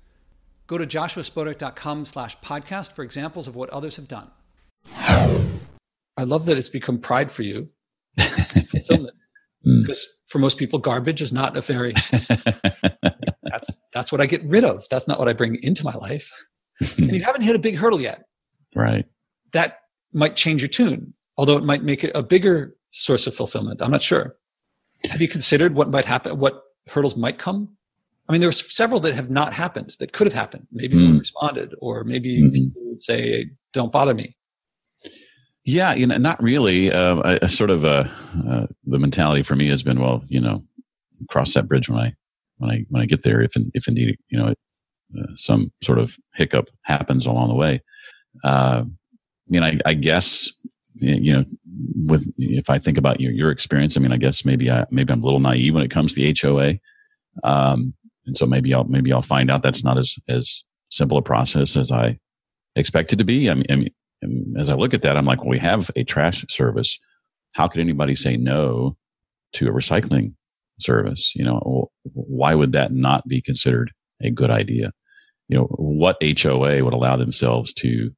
Go 0.68 0.78
to 0.78 0.88
joshuaspodek.com 0.88 2.06
slash 2.06 2.38
podcast 2.40 2.94
for 2.94 3.04
examples 3.04 3.48
of 3.48 3.56
what 3.56 3.70
others 3.70 3.96
have 3.98 4.08
done. 4.08 4.32
I 6.16 6.24
love 6.24 6.46
that 6.46 6.58
it's 6.58 6.70
become 6.70 7.00
pride 7.00 7.32
for 7.32 7.44
you. 7.44 7.70
fulfillment. 8.68 9.16
Because 9.64 10.06
hmm. 10.06 10.28
for 10.28 10.40
most 10.40 10.58
people, 10.58 10.80
garbage 10.80 11.22
is 11.22 11.32
not 11.32 11.56
a 11.58 11.62
very 11.62 11.94
that's 13.54 13.80
that's 13.94 14.12
what 14.12 14.20
I 14.20 14.26
get 14.26 14.44
rid 14.46 14.64
of. 14.64 14.84
That's 14.90 15.08
not 15.08 15.20
what 15.20 15.30
I 15.30 15.34
bring 15.34 15.62
into 15.62 15.84
my 15.84 15.94
life. 15.94 16.32
and 16.98 17.12
you 17.14 17.24
haven't 17.26 17.44
hit 17.44 17.56
a 17.56 17.60
big 17.60 17.76
hurdle 17.76 18.02
yet. 18.02 18.24
Right. 18.76 19.06
That 19.52 19.80
might 20.12 20.36
change 20.36 20.62
your 20.62 20.70
tune, 20.70 21.14
although 21.38 21.58
it 21.58 21.64
might 21.64 21.84
make 21.84 22.04
it 22.04 22.12
a 22.16 22.24
bigger 22.24 22.76
source 22.92 23.28
of 23.28 23.36
fulfillment. 23.36 23.82
I'm 23.82 23.92
not 23.92 24.02
sure. 24.02 24.36
Have 25.10 25.22
you 25.22 25.28
considered 25.28 25.76
what 25.76 25.92
might 25.92 26.06
happen, 26.06 26.40
what 26.40 26.62
hurdles 26.88 27.16
might 27.16 27.38
come? 27.38 27.70
I 28.28 28.32
mean, 28.32 28.40
there 28.40 28.48
were 28.48 28.54
several 28.54 29.00
that 29.02 29.14
have 29.14 29.30
not 29.30 29.54
happened 29.54 29.96
that 30.00 30.14
could 30.14 30.26
have 30.26 30.34
happened. 30.34 30.66
Maybe 30.72 30.96
mm. 30.96 31.20
responded, 31.20 31.76
or 31.80 32.04
maybe 32.06 32.42
mm-hmm. 32.42 32.54
people 32.54 32.82
would 32.86 33.02
say, 33.02 33.48
"Don't 33.74 33.92
bother 33.92 34.14
me." 34.14 34.36
Yeah, 35.66 35.94
you 35.94 36.08
know, 36.08 36.18
not 36.18 36.42
really. 36.42 36.92
Uh, 36.92 37.18
I, 37.18 37.40
I, 37.42 37.48
sort 37.48 37.70
of 37.70 37.86
uh, 37.86 38.06
uh, 38.50 38.68
the 38.86 39.00
mentality 39.00 39.44
for 39.44 39.56
me 39.56 39.70
has 39.70 39.84
been, 39.84 40.00
well, 40.00 40.24
you 40.28 40.40
know, 40.40 40.64
cross 41.30 41.54
that 41.54 41.68
bridge 41.68 41.90
when 41.90 42.00
I 42.00 42.14
when 42.58 42.72
I 42.72 42.86
when 42.90 43.02
I 43.02 43.06
get 43.06 43.24
there, 43.24 43.42
if 43.42 43.54
if 43.74 43.88
indeed 43.88 44.18
you 44.30 44.38
know 44.38 44.48
it, 44.48 44.58
uh, 45.20 45.36
some 45.36 45.72
sort 45.82 46.00
of 46.00 46.18
hiccup 46.36 46.70
happens 46.84 47.26
along 47.26 47.50
the 47.50 47.56
way. 47.56 47.82
Uh, 48.44 48.84
I 48.86 49.50
mean, 49.50 49.64
I, 49.64 49.80
I, 49.86 49.94
guess 49.94 50.52
you 50.96 51.34
know, 51.34 51.46
with 52.08 52.32
if 52.38 52.70
I 52.70 52.80
think 52.80 52.98
about 52.98 53.20
your 53.20 53.32
your 53.32 53.52
experience, 53.52 53.96
I 53.96 54.00
mean, 54.00 54.12
I 54.12 54.18
guess 54.18 54.46
maybe 54.46 54.72
I 54.72 54.86
maybe 54.90 55.12
I'm 55.12 55.22
a 55.22 55.26
little 55.26 55.40
naive 55.40 55.74
when 55.74 55.84
it 55.84 55.92
comes 55.92 56.14
to 56.14 56.22
the 56.22 56.36
HOA, 56.40 56.80
um, 57.48 57.94
and 58.26 58.36
so 58.38 58.46
maybe 58.46 58.74
I'll 58.74 58.86
maybe 58.86 59.12
I'll 59.12 59.22
find 59.22 59.52
out 59.52 59.62
that's 59.62 59.84
not 59.84 59.98
as 59.98 60.16
as 60.28 60.64
simple 60.90 61.18
a 61.18 61.22
process 61.22 61.76
as 61.76 61.92
I 61.92 62.18
expected 62.76 63.20
to 63.20 63.26
be. 63.26 63.50
I 63.50 63.56
mean, 63.56 63.66
I 63.70 63.76
mean 63.76 64.56
as 64.58 64.70
I 64.70 64.76
look 64.76 64.94
at 64.94 65.02
that, 65.02 65.18
I'm 65.18 65.26
like, 65.26 65.40
well, 65.40 65.50
we 65.50 65.60
have 65.60 65.92
a 65.96 66.04
trash 66.04 66.46
service. 66.50 66.98
How 67.52 67.68
could 67.68 67.82
anybody 67.82 68.16
say 68.16 68.38
no 68.38 68.98
to 69.54 69.68
a 69.68 69.72
recycling 69.72 70.34
service? 70.84 71.34
You 71.36 71.46
know, 71.46 71.92
why 72.04 72.56
would 72.56 72.72
that 72.74 72.92
not 72.92 73.28
be 73.28 73.42
considered 73.42 73.92
a 74.22 74.30
good 74.30 74.52
idea? 74.52 74.92
You 75.48 75.58
know, 75.58 75.64
what 75.78 76.18
HOA 76.22 76.84
would 76.84 76.94
allow 76.94 77.16
themselves 77.16 77.74
to, 77.74 78.12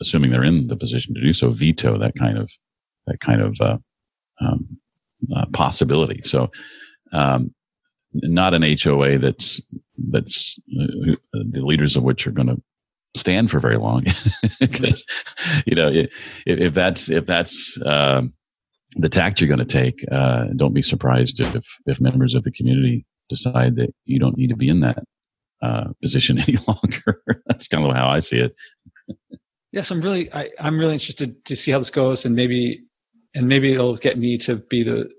assuming 0.00 0.30
they're 0.30 0.44
in 0.44 0.68
the 0.68 0.76
position 0.76 1.14
to 1.14 1.20
do 1.20 1.32
so, 1.32 1.50
veto 1.50 1.98
that 1.98 2.14
kind 2.16 2.38
of 2.38 2.50
that 3.06 3.20
kind 3.20 3.42
of 3.42 3.60
uh, 3.60 3.78
um, 4.40 4.78
uh, 5.34 5.46
possibility? 5.52 6.22
So, 6.24 6.50
um, 7.12 7.54
not 8.12 8.54
an 8.54 8.62
HOA 8.62 9.18
that's 9.18 9.60
that's 10.08 10.60
uh, 10.80 10.86
the 11.32 11.64
leaders 11.64 11.96
of 11.96 12.02
which 12.02 12.26
are 12.26 12.32
going 12.32 12.48
to 12.48 12.60
stand 13.16 13.50
for 13.50 13.58
very 13.58 13.76
long 13.76 14.04
because 14.60 15.04
you 15.66 15.74
know 15.74 15.88
if, 15.88 16.08
if, 16.46 16.74
that's 16.74 17.10
if 17.10 17.26
that's 17.26 17.78
um, 17.84 18.32
the 18.96 19.08
tact 19.08 19.40
you're 19.40 19.48
going 19.48 19.58
to 19.58 19.64
take 19.64 20.04
uh, 20.10 20.46
don't 20.56 20.74
be 20.74 20.82
surprised 20.82 21.40
if 21.40 21.64
if 21.86 22.00
members 22.00 22.34
of 22.34 22.42
the 22.42 22.50
community 22.50 23.06
decide 23.28 23.76
that 23.76 23.94
you 24.04 24.18
don't 24.18 24.36
need 24.36 24.48
to 24.48 24.56
be 24.56 24.68
in 24.68 24.80
that 24.80 25.04
uh, 25.62 25.88
position 26.02 26.38
any 26.48 26.58
longer. 26.66 27.22
That's 27.46 27.68
kind 27.68 27.84
of 27.84 27.94
how 27.94 28.08
i 28.08 28.20
see 28.20 28.38
it. 28.38 28.54
Yes 29.72 29.90
i'm 29.90 30.00
really 30.00 30.32
I, 30.32 30.50
i'm 30.58 30.78
really 30.78 30.94
interested 30.94 31.44
to 31.44 31.56
see 31.56 31.70
how 31.70 31.78
this 31.78 31.90
goes 31.90 32.24
and 32.24 32.34
maybe 32.34 32.82
and 33.34 33.46
maybe 33.46 33.72
it'll 33.72 33.94
get 33.96 34.18
me 34.18 34.36
to 34.38 34.56
be 34.56 34.82
the 34.82 35.10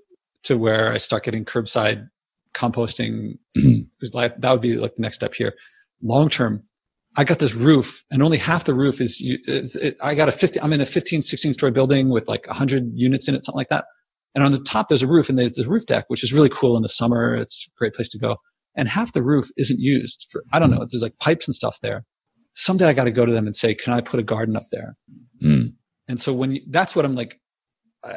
to 0.44 0.58
where 0.58 0.92
i 0.92 0.98
start 0.98 1.24
getting 1.24 1.44
curbside 1.44 2.08
composting. 2.52 3.38
Because 3.54 4.14
like 4.14 4.40
that 4.40 4.50
would 4.50 4.60
be 4.60 4.76
like 4.76 4.94
the 4.96 5.02
next 5.02 5.16
step 5.16 5.34
here. 5.34 5.54
Long 6.02 6.28
term 6.28 6.62
I 7.16 7.24
got 7.24 7.38
this 7.38 7.54
roof 7.54 8.04
and 8.10 8.22
only 8.22 8.38
half 8.38 8.64
the 8.64 8.74
roof 8.74 9.00
is, 9.00 9.20
is 9.46 9.76
it, 9.76 9.96
I 10.00 10.14
got 10.14 10.28
a 10.28 10.32
50, 10.32 10.60
I'm 10.60 10.72
in 10.72 10.80
a 10.80 10.86
15, 10.86 11.20
16 11.20 11.52
story 11.52 11.72
building 11.72 12.08
with 12.08 12.26
like 12.26 12.46
100 12.46 12.92
units 12.94 13.28
in 13.28 13.34
it, 13.34 13.44
something 13.44 13.58
like 13.58 13.68
that. 13.68 13.84
And 14.34 14.42
on 14.42 14.52
the 14.52 14.60
top, 14.60 14.88
there's 14.88 15.02
a 15.02 15.06
roof 15.06 15.28
and 15.28 15.38
there's 15.38 15.52
the 15.52 15.68
roof 15.68 15.84
deck, 15.84 16.06
which 16.08 16.24
is 16.24 16.32
really 16.32 16.48
cool 16.48 16.76
in 16.76 16.82
the 16.82 16.88
summer. 16.88 17.36
It's 17.36 17.68
a 17.68 17.78
great 17.78 17.92
place 17.92 18.08
to 18.10 18.18
go. 18.18 18.36
And 18.74 18.88
half 18.88 19.12
the 19.12 19.22
roof 19.22 19.50
isn't 19.58 19.78
used 19.78 20.26
for, 20.30 20.42
I 20.52 20.58
don't 20.58 20.70
know, 20.70 20.86
there's 20.90 21.02
like 21.02 21.18
pipes 21.18 21.46
and 21.46 21.54
stuff 21.54 21.78
there. 21.82 22.04
Someday 22.54 22.86
I 22.86 22.94
got 22.94 23.04
to 23.04 23.10
go 23.10 23.26
to 23.26 23.32
them 23.32 23.44
and 23.44 23.54
say, 23.54 23.74
can 23.74 23.92
I 23.92 24.00
put 24.00 24.20
a 24.20 24.22
garden 24.22 24.56
up 24.56 24.66
there? 24.72 24.96
Mm. 25.42 25.74
And 26.08 26.20
so 26.20 26.32
when 26.32 26.52
you, 26.52 26.62
that's 26.70 26.96
what 26.96 27.04
I'm 27.04 27.14
like, 27.14 27.38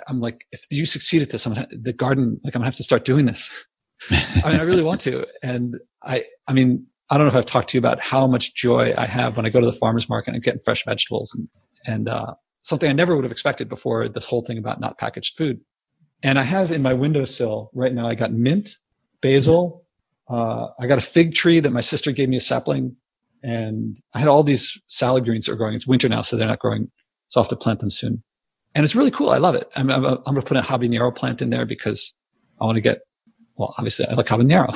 I'm 0.08 0.20
like, 0.20 0.46
if 0.52 0.66
you 0.72 0.86
succeed 0.86 1.22
at 1.22 1.30
this, 1.30 1.46
I'm 1.46 1.54
gonna, 1.54 1.68
the 1.72 1.94
garden, 1.94 2.40
like 2.44 2.56
I'm 2.56 2.60
gonna 2.60 2.68
have 2.68 2.76
to 2.76 2.84
start 2.84 3.06
doing 3.06 3.26
this. 3.26 3.52
I 4.12 4.52
mean, 4.52 4.60
I 4.60 4.64
really 4.64 4.82
want 4.84 5.02
to. 5.02 5.26
And 5.44 5.76
I, 6.04 6.24
I 6.48 6.54
mean, 6.54 6.88
I 7.10 7.18
don't 7.18 7.26
know 7.26 7.32
if 7.32 7.36
I've 7.36 7.46
talked 7.46 7.70
to 7.70 7.78
you 7.78 7.80
about 7.80 8.02
how 8.02 8.26
much 8.26 8.56
joy 8.56 8.94
I 8.98 9.06
have 9.06 9.38
when 9.38 9.46
I 9.46 9.50
go 9.50 9.60
to 9.60 9.65
the 9.65 9.74
farmer's 9.74 10.10
market 10.10 10.34
and 10.34 10.44
I'm 10.46 10.60
fresh 10.65 10.84
vegetables 10.86 11.34
and, 11.36 11.48
and 11.86 12.10
uh, 12.10 12.34
something 12.63 12.89
I 12.89 12.94
never 12.94 13.15
would 13.15 13.24
have 13.24 13.32
expected 13.32 13.70
before 13.70 14.10
this 14.10 14.28
whole 14.28 14.44
thing 14.44 14.58
about 14.58 14.80
not 14.80 14.98
packaged 14.98 15.38
food. 15.38 15.62
And 16.24 16.39
I 16.39 16.44
have 16.44 16.72
in 16.72 16.82
my 16.82 16.94
windowsill 16.94 17.70
right 17.74 17.94
now, 17.94 18.08
I 18.08 18.15
got 18.15 18.34
mint, 18.34 18.72
basil. 19.22 19.86
Uh, 20.28 20.68
I 20.80 20.88
got 20.88 20.98
a 20.98 21.02
fig 21.02 21.36
tree 21.36 21.60
that 21.60 21.70
my 21.70 21.82
sister 21.82 22.12
gave 22.12 22.30
me 22.30 22.38
a 22.38 22.41
sapling. 22.41 22.96
And 23.44 23.98
I 24.15 24.20
had 24.20 24.28
all 24.28 24.41
these 24.41 24.82
salad 24.88 25.26
greens 25.26 25.46
that 25.46 25.52
are 25.52 25.56
growing. 25.56 25.76
It's 25.76 25.86
winter 25.86 26.10
now, 26.10 26.24
so 26.24 26.36
they're 26.36 26.48
not 26.48 26.58
growing. 26.58 26.89
So 27.28 27.39
I'll 27.39 27.44
have 27.44 27.50
to 27.50 27.56
plant 27.56 27.82
them 27.82 27.91
soon. 27.91 28.24
And 28.74 28.84
it's 28.84 28.96
really 28.96 29.12
cool. 29.12 29.30
I 29.30 29.38
love 29.38 29.54
it. 29.54 29.70
I'm, 29.76 29.91
I'm, 29.91 30.04
I'm 30.04 30.24
going 30.24 30.36
to 30.38 30.41
put 30.41 30.58
a 30.58 30.62
habanero 30.62 31.15
plant 31.15 31.44
in 31.44 31.52
there 31.52 31.65
because 31.65 32.13
I 32.60 32.65
want 32.65 32.78
to 32.78 32.82
get, 32.82 33.02
well, 33.58 33.76
obviously 33.78 34.08
I 34.08 34.13
like 34.15 34.26
habanero. 34.26 34.76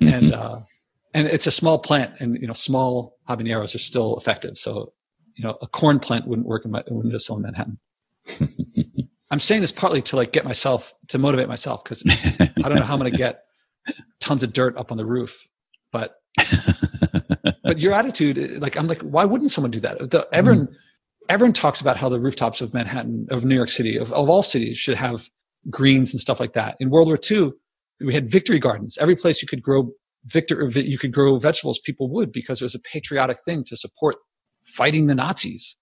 and, 0.00 0.32
uh, 0.32 0.60
and 1.18 1.26
it's 1.26 1.48
a 1.48 1.50
small 1.50 1.80
plant 1.80 2.12
and, 2.20 2.40
you 2.40 2.46
know, 2.46 2.52
small 2.52 3.18
habaneros 3.28 3.74
are 3.74 3.80
still 3.80 4.16
effective. 4.18 4.56
So, 4.56 4.92
you 5.34 5.42
know, 5.42 5.58
a 5.60 5.66
corn 5.66 5.98
plant 5.98 6.28
wouldn't 6.28 6.46
work 6.46 6.64
in 6.64 6.70
my 6.70 6.84
windowsill 6.88 7.36
in 7.36 7.42
Manhattan. 7.42 7.78
I'm 9.32 9.40
saying 9.40 9.62
this 9.62 9.72
partly 9.72 10.00
to 10.02 10.16
like 10.16 10.30
get 10.30 10.44
myself 10.44 10.94
to 11.08 11.18
motivate 11.18 11.48
myself 11.48 11.82
because 11.82 12.04
I 12.06 12.68
don't 12.68 12.76
know 12.76 12.84
how 12.84 12.94
I'm 12.94 13.00
going 13.00 13.10
to 13.10 13.18
get 13.18 13.42
tons 14.20 14.44
of 14.44 14.52
dirt 14.52 14.76
up 14.76 14.92
on 14.92 14.96
the 14.96 15.04
roof, 15.04 15.44
but 15.90 16.14
but 17.64 17.80
your 17.80 17.94
attitude, 17.94 18.62
like 18.62 18.76
I'm 18.76 18.86
like, 18.86 19.02
why 19.02 19.24
wouldn't 19.24 19.50
someone 19.50 19.72
do 19.72 19.80
that? 19.80 19.98
The, 19.98 20.28
everyone 20.32 20.68
mm. 20.68 20.74
everyone 21.28 21.52
talks 21.52 21.80
about 21.80 21.96
how 21.96 22.08
the 22.08 22.20
rooftops 22.20 22.60
of 22.60 22.72
Manhattan, 22.72 23.26
of 23.30 23.44
New 23.44 23.56
York 23.56 23.70
City, 23.70 23.96
of, 23.96 24.12
of 24.12 24.30
all 24.30 24.42
cities 24.42 24.78
should 24.78 24.96
have 24.96 25.28
greens 25.68 26.14
and 26.14 26.20
stuff 26.20 26.38
like 26.38 26.52
that. 26.52 26.76
In 26.78 26.90
World 26.90 27.08
War 27.08 27.18
II, 27.28 27.50
we 28.06 28.14
had 28.14 28.30
victory 28.30 28.60
gardens. 28.60 28.96
Every 28.98 29.16
place 29.16 29.42
you 29.42 29.48
could 29.48 29.62
grow 29.62 29.90
victor, 30.26 30.62
you 30.74 30.98
could 30.98 31.12
grow 31.12 31.38
vegetables, 31.38 31.78
people 31.78 32.08
would 32.10 32.32
because 32.32 32.60
it 32.60 32.64
was 32.64 32.74
a 32.74 32.80
patriotic 32.80 33.38
thing 33.44 33.64
to 33.64 33.76
support 33.76 34.16
fighting 34.64 35.06
the 35.06 35.14
Nazis. 35.14 35.76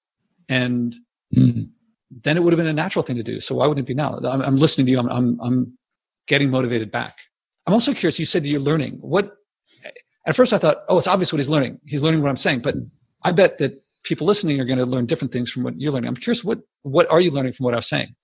And 0.49 0.95
mm 1.35 1.69
then 2.23 2.37
it 2.37 2.43
would 2.43 2.53
have 2.53 2.59
been 2.59 2.67
a 2.67 2.73
natural 2.73 3.03
thing 3.03 3.17
to 3.17 3.23
do. 3.23 3.41
So 3.41 3.57
why 3.57 3.67
wouldn't 3.67 3.85
it 3.85 3.89
be 3.89 3.95
now? 3.95 4.19
I'm, 4.19 4.41
I'm 4.41 4.57
listening 4.57 4.87
to 4.87 4.93
you. 4.93 4.99
I'm, 4.99 5.09
I'm, 5.09 5.41
I'm 5.41 5.79
getting 6.29 6.51
motivated 6.51 6.91
back. 6.91 7.19
I'm 7.67 7.73
also 7.73 7.93
curious. 7.93 8.19
You 8.19 8.27
said 8.27 8.45
that 8.45 8.49
you're 8.49 8.61
learning. 8.61 8.99
What? 9.01 9.33
At 10.27 10.37
first, 10.37 10.53
I 10.53 10.59
thought, 10.59 10.79
oh, 10.89 10.99
it's 10.99 11.09
obvious 11.09 11.33
what 11.33 11.39
he's 11.39 11.49
learning. 11.49 11.81
He's 11.85 12.03
learning 12.03 12.23
what 12.23 12.29
I'm 12.29 12.37
saying. 12.37 12.61
But 12.61 12.77
I 13.23 13.33
bet 13.33 13.59
that 13.59 13.81
people 14.05 14.27
listening 14.27 14.61
are 14.61 14.65
going 14.65 14.79
to 14.79 14.87
learn 14.87 15.07
different 15.07 15.33
things 15.33 15.51
from 15.51 15.65
what 15.65 15.81
you're 15.81 15.93
learning. 15.93 16.09
I'm 16.09 16.17
curious. 16.17 16.45
What 16.45 16.61
What 16.83 17.11
are 17.11 17.21
you 17.21 17.31
learning 17.31 17.55
from 17.55 17.65
what 17.65 17.75
I'm 17.75 17.81
saying? 17.81 18.15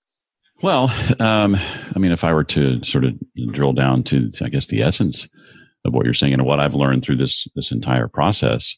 Well, 0.63 0.85
um, 1.19 1.57
I 1.95 1.99
mean, 1.99 2.13
if 2.13 2.23
I 2.23 2.33
were 2.33 2.45
to 2.45 2.83
sort 2.85 3.05
of 3.05 3.15
drill 3.51 3.73
down 3.73 4.05
to, 4.05 4.31
I 4.43 4.49
guess, 4.49 4.69
the 4.69 4.83
essence 4.83 5.29
of 5.85 5.93
what 5.93 6.05
you're 6.05 6.15
saying 6.15 6.33
and 6.33 6.45
what 6.45 6.61
I've 6.61 6.75
learned 6.75 7.03
through 7.03 7.17
this 7.17 7.47
this 7.55 7.73
entire 7.73 8.09
process, 8.09 8.77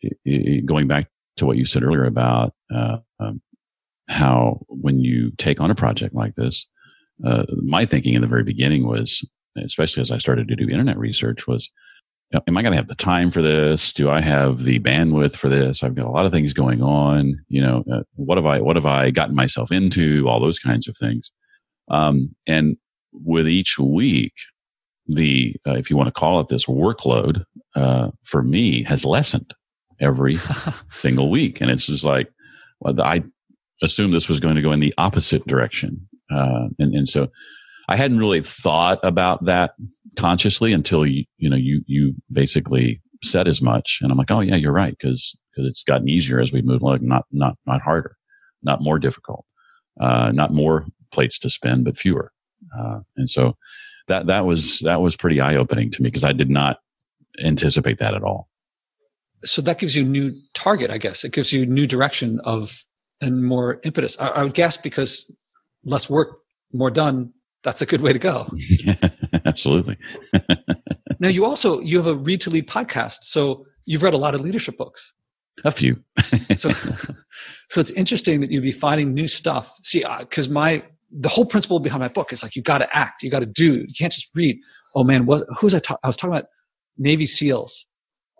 it, 0.00 0.16
it, 0.24 0.66
going 0.66 0.86
back 0.86 1.08
to 1.36 1.46
what 1.46 1.56
you 1.56 1.64
said 1.64 1.82
earlier 1.82 2.04
about 2.04 2.54
uh, 2.74 2.98
um, 3.20 3.40
how 4.08 4.60
when 4.68 5.00
you 5.00 5.32
take 5.38 5.60
on 5.60 5.70
a 5.70 5.74
project 5.74 6.14
like 6.14 6.34
this, 6.34 6.66
uh, 7.24 7.44
my 7.62 7.84
thinking 7.84 8.14
in 8.14 8.22
the 8.22 8.28
very 8.28 8.44
beginning 8.44 8.86
was, 8.86 9.26
especially 9.56 10.00
as 10.00 10.10
I 10.10 10.18
started 10.18 10.48
to 10.48 10.56
do 10.56 10.68
internet 10.68 10.98
research, 10.98 11.46
was, 11.46 11.70
am 12.34 12.56
I 12.56 12.62
going 12.62 12.72
to 12.72 12.76
have 12.76 12.88
the 12.88 12.94
time 12.94 13.30
for 13.30 13.42
this? 13.42 13.92
Do 13.92 14.10
I 14.10 14.20
have 14.20 14.64
the 14.64 14.80
bandwidth 14.80 15.36
for 15.36 15.48
this? 15.48 15.82
I've 15.82 15.94
got 15.94 16.06
a 16.06 16.10
lot 16.10 16.26
of 16.26 16.32
things 16.32 16.52
going 16.52 16.82
on. 16.82 17.38
You 17.48 17.62
know, 17.62 17.84
uh, 17.92 18.02
what 18.14 18.38
have 18.38 18.46
I 18.46 18.60
what 18.60 18.76
have 18.76 18.86
I 18.86 19.10
gotten 19.10 19.34
myself 19.34 19.70
into? 19.70 20.28
All 20.28 20.40
those 20.40 20.58
kinds 20.58 20.88
of 20.88 20.96
things. 20.96 21.30
Um, 21.88 22.34
and 22.46 22.76
with 23.12 23.48
each 23.48 23.78
week, 23.78 24.32
the 25.06 25.56
uh, 25.66 25.74
if 25.74 25.90
you 25.90 25.96
want 25.96 26.08
to 26.08 26.18
call 26.18 26.40
it 26.40 26.48
this 26.48 26.66
workload 26.66 27.44
uh, 27.74 28.10
for 28.24 28.42
me 28.42 28.82
has 28.84 29.04
lessened 29.04 29.54
every 30.00 30.36
single 30.92 31.30
week, 31.30 31.60
and 31.60 31.70
it's 31.70 31.86
just 31.86 32.04
like 32.04 32.32
well, 32.82 33.00
I 33.00 33.22
assumed 33.82 34.14
this 34.14 34.28
was 34.28 34.40
going 34.40 34.56
to 34.56 34.62
go 34.62 34.72
in 34.72 34.80
the 34.80 34.94
opposite 34.98 35.46
direction. 35.46 36.08
Uh, 36.30 36.68
and, 36.78 36.94
and 36.94 37.08
so 37.08 37.28
I 37.88 37.96
hadn't 37.96 38.18
really 38.18 38.42
thought 38.42 39.00
about 39.02 39.44
that 39.44 39.72
consciously 40.16 40.72
until 40.72 41.04
you, 41.06 41.24
you 41.38 41.50
know, 41.50 41.56
you, 41.56 41.82
you 41.86 42.14
basically 42.32 43.00
said 43.22 43.48
as 43.48 43.60
much. 43.60 43.98
And 44.00 44.10
I'm 44.10 44.18
like, 44.18 44.30
oh 44.30 44.40
yeah, 44.40 44.56
you're 44.56 44.72
right. 44.72 44.96
Cause, 45.00 45.36
cause 45.54 45.66
it's 45.66 45.82
gotten 45.82 46.08
easier 46.08 46.40
as 46.40 46.52
we 46.52 46.62
move 46.62 46.82
along, 46.82 47.00
not, 47.02 47.26
not, 47.32 47.56
not 47.66 47.82
harder, 47.82 48.16
not 48.62 48.82
more 48.82 48.98
difficult, 48.98 49.44
uh, 50.00 50.30
not 50.32 50.52
more 50.52 50.86
plates 51.12 51.38
to 51.40 51.50
spin, 51.50 51.84
but 51.84 51.98
fewer. 51.98 52.32
Uh, 52.76 53.00
and 53.16 53.28
so 53.28 53.56
that, 54.08 54.26
that 54.26 54.46
was, 54.46 54.80
that 54.80 55.00
was 55.00 55.16
pretty 55.16 55.40
eye 55.40 55.56
opening 55.56 55.90
to 55.90 56.02
me 56.02 56.08
because 56.08 56.24
I 56.24 56.32
did 56.32 56.50
not 56.50 56.78
anticipate 57.42 57.98
that 57.98 58.14
at 58.14 58.22
all. 58.22 58.48
So 59.44 59.60
that 59.62 59.78
gives 59.78 59.96
you 59.96 60.04
a 60.04 60.08
new 60.08 60.32
target, 60.54 60.90
I 60.90 60.98
guess. 60.98 61.24
It 61.24 61.32
gives 61.32 61.52
you 61.52 61.62
a 61.62 61.66
new 61.66 61.86
direction 61.86 62.40
of 62.44 62.84
and 63.20 63.44
more 63.44 63.80
impetus. 63.84 64.18
I, 64.20 64.28
I 64.28 64.42
would 64.44 64.54
guess 64.54 64.76
because 64.76 65.30
less 65.84 66.10
work, 66.10 66.38
more 66.72 66.90
done. 66.90 67.32
That's 67.62 67.80
a 67.80 67.86
good 67.86 68.00
way 68.00 68.12
to 68.12 68.18
go. 68.18 68.50
Absolutely. 69.46 69.96
now 71.20 71.28
you 71.28 71.44
also 71.44 71.80
you 71.80 71.96
have 71.96 72.08
a 72.08 72.14
read 72.14 72.40
to 72.42 72.50
lead 72.50 72.68
podcast, 72.68 73.18
so 73.22 73.64
you've 73.84 74.02
read 74.02 74.14
a 74.14 74.18
lot 74.18 74.34
of 74.34 74.40
leadership 74.40 74.76
books. 74.76 75.14
A 75.64 75.70
few. 75.70 76.02
so, 76.54 76.70
so 77.70 77.80
it's 77.80 77.92
interesting 77.92 78.40
that 78.40 78.50
you'd 78.50 78.62
be 78.62 78.72
finding 78.72 79.14
new 79.14 79.28
stuff. 79.28 79.72
See, 79.82 80.04
because 80.18 80.48
my 80.48 80.82
the 81.12 81.28
whole 81.28 81.44
principle 81.44 81.78
behind 81.78 82.00
my 82.00 82.08
book 82.08 82.32
is 82.32 82.42
like 82.42 82.56
you 82.56 82.62
got 82.62 82.78
to 82.78 82.96
act, 82.96 83.22
you 83.22 83.30
got 83.30 83.40
to 83.40 83.46
do. 83.46 83.80
You 83.80 83.94
can't 83.98 84.12
just 84.12 84.30
read. 84.34 84.58
Oh 84.94 85.04
man, 85.04 85.26
was 85.26 85.44
who's 85.58 85.74
I? 85.74 85.78
Ta- 85.80 85.98
I 86.02 86.06
was 86.06 86.16
talking 86.16 86.34
about 86.34 86.46
Navy 86.98 87.26
SEALs 87.26 87.86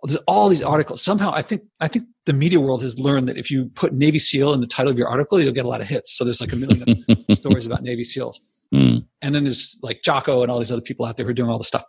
there's 0.03 0.21
all 0.27 0.49
these 0.49 0.61
articles. 0.61 1.01
Somehow, 1.01 1.31
I 1.33 1.41
think 1.41 1.63
I 1.79 1.87
think 1.87 2.05
the 2.25 2.33
media 2.33 2.59
world 2.59 2.81
has 2.83 2.99
learned 2.99 3.29
that 3.29 3.37
if 3.37 3.49
you 3.49 3.71
put 3.75 3.93
Navy 3.93 4.19
SEAL 4.19 4.53
in 4.53 4.61
the 4.61 4.67
title 4.67 4.91
of 4.91 4.97
your 4.97 5.07
article, 5.07 5.39
you'll 5.39 5.53
get 5.53 5.65
a 5.65 5.69
lot 5.69 5.81
of 5.81 5.87
hits. 5.87 6.17
So 6.17 6.23
there's 6.23 6.41
like 6.41 6.51
a 6.51 6.55
million 6.55 7.05
stories 7.31 7.65
about 7.65 7.83
Navy 7.83 8.03
SEALs, 8.03 8.41
mm. 8.73 9.05
and 9.21 9.35
then 9.35 9.45
there's 9.45 9.79
like 9.81 10.01
Jocko 10.03 10.41
and 10.41 10.51
all 10.51 10.59
these 10.59 10.71
other 10.71 10.81
people 10.81 11.05
out 11.05 11.17
there 11.17 11.25
who 11.25 11.31
are 11.31 11.35
doing 11.35 11.49
all 11.49 11.57
this 11.57 11.67
stuff. 11.67 11.85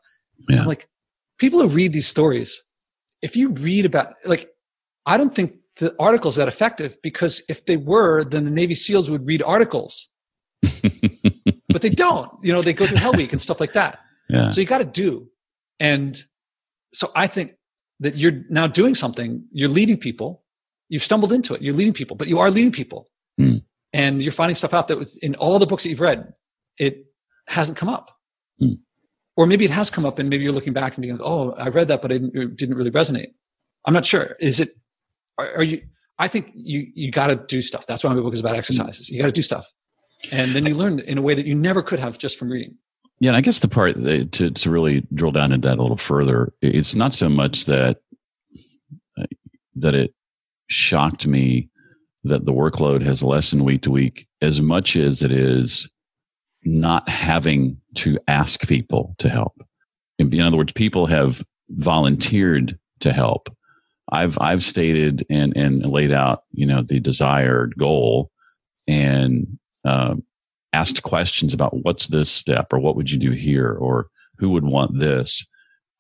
Yeah. 0.49 0.65
like 0.65 0.89
people 1.39 1.61
who 1.61 1.69
read 1.69 1.93
these 1.93 2.07
stories, 2.07 2.63
if 3.23 3.37
you 3.37 3.51
read 3.51 3.85
about 3.85 4.15
like, 4.25 4.49
I 5.07 5.17
don't 5.17 5.35
think 5.35 5.55
the 5.81 5.95
articles 5.99 6.37
that 6.37 6.47
effective 6.47 6.97
because 7.03 7.43
if 7.49 7.67
they 7.67 7.77
were, 7.77 8.25
then 8.25 8.45
the 8.45 8.51
Navy 8.51 8.75
SEALs 8.75 9.11
would 9.11 9.27
read 9.27 9.43
articles, 9.43 10.09
but 11.69 11.83
they 11.83 11.91
don't. 11.91 12.31
You 12.43 12.53
know, 12.53 12.63
they 12.63 12.73
go 12.73 12.87
through 12.87 12.99
Hell 12.99 13.13
Week 13.13 13.33
and 13.33 13.41
stuff 13.41 13.61
like 13.61 13.73
that. 13.73 13.99
Yeah. 14.29 14.51
So 14.51 14.61
you 14.61 14.67
got 14.67 14.79
to 14.79 14.85
do, 14.85 15.29
and 15.81 16.23
so 16.93 17.11
I 17.15 17.27
think 17.27 17.55
that 18.01 18.17
you're 18.17 18.45
now 18.49 18.67
doing 18.67 18.95
something, 18.95 19.45
you're 19.53 19.69
leading 19.69 19.97
people, 19.97 20.43
you've 20.89 21.03
stumbled 21.03 21.33
into 21.33 21.55
it, 21.55 21.63
you're 21.63 21.75
leading 21.75 21.93
people, 21.93 22.17
but 22.17 22.29
you 22.29 22.39
are 22.39 22.51
leading 22.51 22.73
people. 22.73 23.11
Mm. 23.41 23.63
And 23.93 24.23
you're 24.23 24.33
finding 24.33 24.57
stuff 24.57 24.75
out 24.75 24.89
that 24.89 24.99
was 24.99 25.17
in 25.19 25.35
all 25.37 25.59
the 25.59 25.67
books 25.67 25.85
that 25.85 25.89
you've 25.89 26.01
read, 26.01 26.33
it 26.79 27.07
hasn't 27.47 27.79
come 27.79 27.89
up. 27.89 28.11
Mm. 28.61 28.79
Or 29.37 29.47
maybe 29.47 29.65
it 29.65 29.71
has 29.71 29.91
come 29.91 30.05
up 30.05 30.19
and 30.19 30.29
maybe 30.29 30.45
you're 30.45 30.53
looking 30.53 30.73
back 30.73 30.97
and 30.97 31.03
being 31.03 31.17
like, 31.17 31.27
oh, 31.27 31.53
I 31.53 31.69
read 31.69 31.89
that, 31.89 32.03
but 32.03 32.13
it 32.13 32.57
didn't, 32.57 32.77
really 32.77 32.91
resonate. 32.91 33.29
I'm 33.85 33.95
not 33.95 34.05
sure. 34.05 34.37
Is 34.41 34.61
it, 34.61 34.71
are, 35.39 35.57
are 35.57 35.63
you, 35.63 35.83
I 36.19 36.29
think 36.29 36.53
you, 36.55 36.87
you 36.95 37.11
got 37.11 37.29
to 37.29 37.37
do 37.37 37.61
stuff. 37.61 37.87
That's 37.87 38.05
why 38.05 38.13
my 38.13 38.21
book 38.21 38.35
is 38.35 38.41
about 38.41 38.57
exercises. 38.57 39.09
You 39.09 39.19
got 39.19 39.27
to 39.27 39.33
do 39.33 39.43
stuff. 39.43 39.73
And 40.33 40.53
then 40.53 40.67
you 40.67 40.75
learn 40.75 41.01
in 41.01 41.19
a 41.19 41.23
way 41.23 41.35
that 41.35 41.47
you 41.47 41.55
never 41.55 41.83
could 41.83 41.99
have 41.99 42.19
just 42.19 42.39
from 42.39 42.51
reading. 42.51 42.77
Yeah, 43.21 43.29
and 43.31 43.37
I 43.37 43.41
guess 43.41 43.61
the 43.61 43.69
part 43.69 43.95
to 43.97 44.51
to 44.51 44.71
really 44.71 45.07
drill 45.15 45.31
down 45.31 45.53
into 45.53 45.69
that 45.69 45.79
a 45.79 45.83
little 45.83 45.97
further, 45.97 46.53
it's 46.61 46.95
not 46.95 47.15
so 47.15 47.29
much 47.29 47.67
that 47.67 47.99
uh, 49.19 49.25
that 49.77 49.95
it 49.95 50.15
shocked 50.69 51.27
me 51.27 51.69
that 52.25 52.45
the 52.45 52.53
workload 52.53 53.03
has 53.03 53.23
lessened 53.23 53.65
week 53.65 53.83
to 53.83 53.91
week 53.91 54.27
as 54.41 54.61
much 54.61 54.97
as 54.97 55.23
it 55.23 55.31
is 55.31 55.89
not 56.65 57.09
having 57.09 57.79
to 57.95 58.19
ask 58.27 58.67
people 58.67 59.15
to 59.19 59.29
help. 59.29 59.55
In 60.19 60.41
other 60.41 60.57
words, 60.57 60.73
people 60.73 61.07
have 61.07 61.45
volunteered 61.71 62.79
to 63.01 63.13
help. 63.13 63.55
I've 64.11 64.39
I've 64.41 64.65
stated 64.65 65.25
and 65.31 65.57
and 65.57 65.89
laid 65.89 66.13
out 66.13 66.45
you 66.53 66.67
know 66.67 66.83
the 66.83 67.01
desired 67.01 67.75
goal, 67.79 68.31
and 68.87 69.59
uh, 69.85 70.15
asked 70.73 71.03
questions 71.03 71.55
about 71.55 71.85
what's 71.85 72.09
this 72.09 72.31
step 72.31 72.73
or 72.73 72.79
what 72.79 72.97
would 72.97 73.11
you 73.11 73.19
do 73.19 73.31
here 73.31 73.73
or 73.73 74.09
who 74.39 74.51
would 74.51 74.65
want 74.65 74.99
this. 74.99 75.47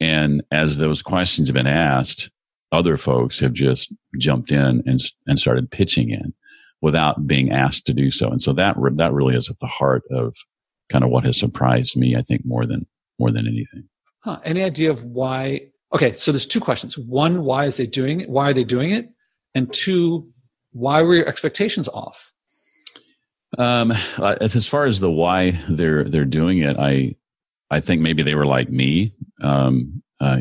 And 0.00 0.42
as 0.50 0.78
those 0.78 1.02
questions 1.02 1.48
have 1.48 1.54
been 1.54 1.66
asked, 1.66 2.30
other 2.72 2.96
folks 2.96 3.38
have 3.38 3.52
just 3.52 3.92
jumped 4.18 4.50
in 4.50 4.82
and, 4.86 5.00
and 5.26 5.38
started 5.38 5.70
pitching 5.70 6.10
in 6.10 6.34
without 6.82 7.26
being 7.26 7.50
asked 7.52 7.86
to 7.86 7.94
do 7.94 8.10
so. 8.10 8.28
And 8.28 8.42
so 8.42 8.52
that, 8.52 8.76
that 8.96 9.12
really 9.12 9.36
is 9.36 9.48
at 9.48 9.58
the 9.60 9.66
heart 9.66 10.02
of 10.10 10.34
kind 10.90 11.04
of 11.04 11.10
what 11.10 11.24
has 11.24 11.38
surprised 11.38 11.96
me, 11.96 12.16
I 12.16 12.22
think, 12.22 12.44
more 12.44 12.66
than, 12.66 12.86
more 13.18 13.30
than 13.30 13.46
anything. 13.46 13.88
Huh. 14.20 14.40
Any 14.44 14.62
idea 14.62 14.90
of 14.90 15.04
why? 15.04 15.68
Okay. 15.94 16.12
So 16.14 16.32
there's 16.32 16.46
two 16.46 16.60
questions. 16.60 16.98
One, 16.98 17.44
why 17.44 17.66
is 17.66 17.76
they 17.76 17.86
doing 17.86 18.20
it? 18.20 18.28
Why 18.28 18.50
are 18.50 18.52
they 18.52 18.64
doing 18.64 18.90
it? 18.90 19.08
And 19.54 19.72
two, 19.72 20.28
why 20.72 21.00
were 21.02 21.14
your 21.14 21.28
expectations 21.28 21.88
off? 21.88 22.32
Um, 23.58 23.92
as 24.40 24.66
far 24.66 24.84
as 24.84 25.00
the 25.00 25.10
why 25.10 25.58
they're 25.68 26.04
they're 26.04 26.24
doing 26.24 26.58
it, 26.58 26.76
I 26.78 27.14
I 27.70 27.80
think 27.80 28.00
maybe 28.00 28.22
they 28.22 28.34
were 28.34 28.46
like 28.46 28.70
me. 28.70 29.12
Um, 29.42 30.02
uh, 30.20 30.40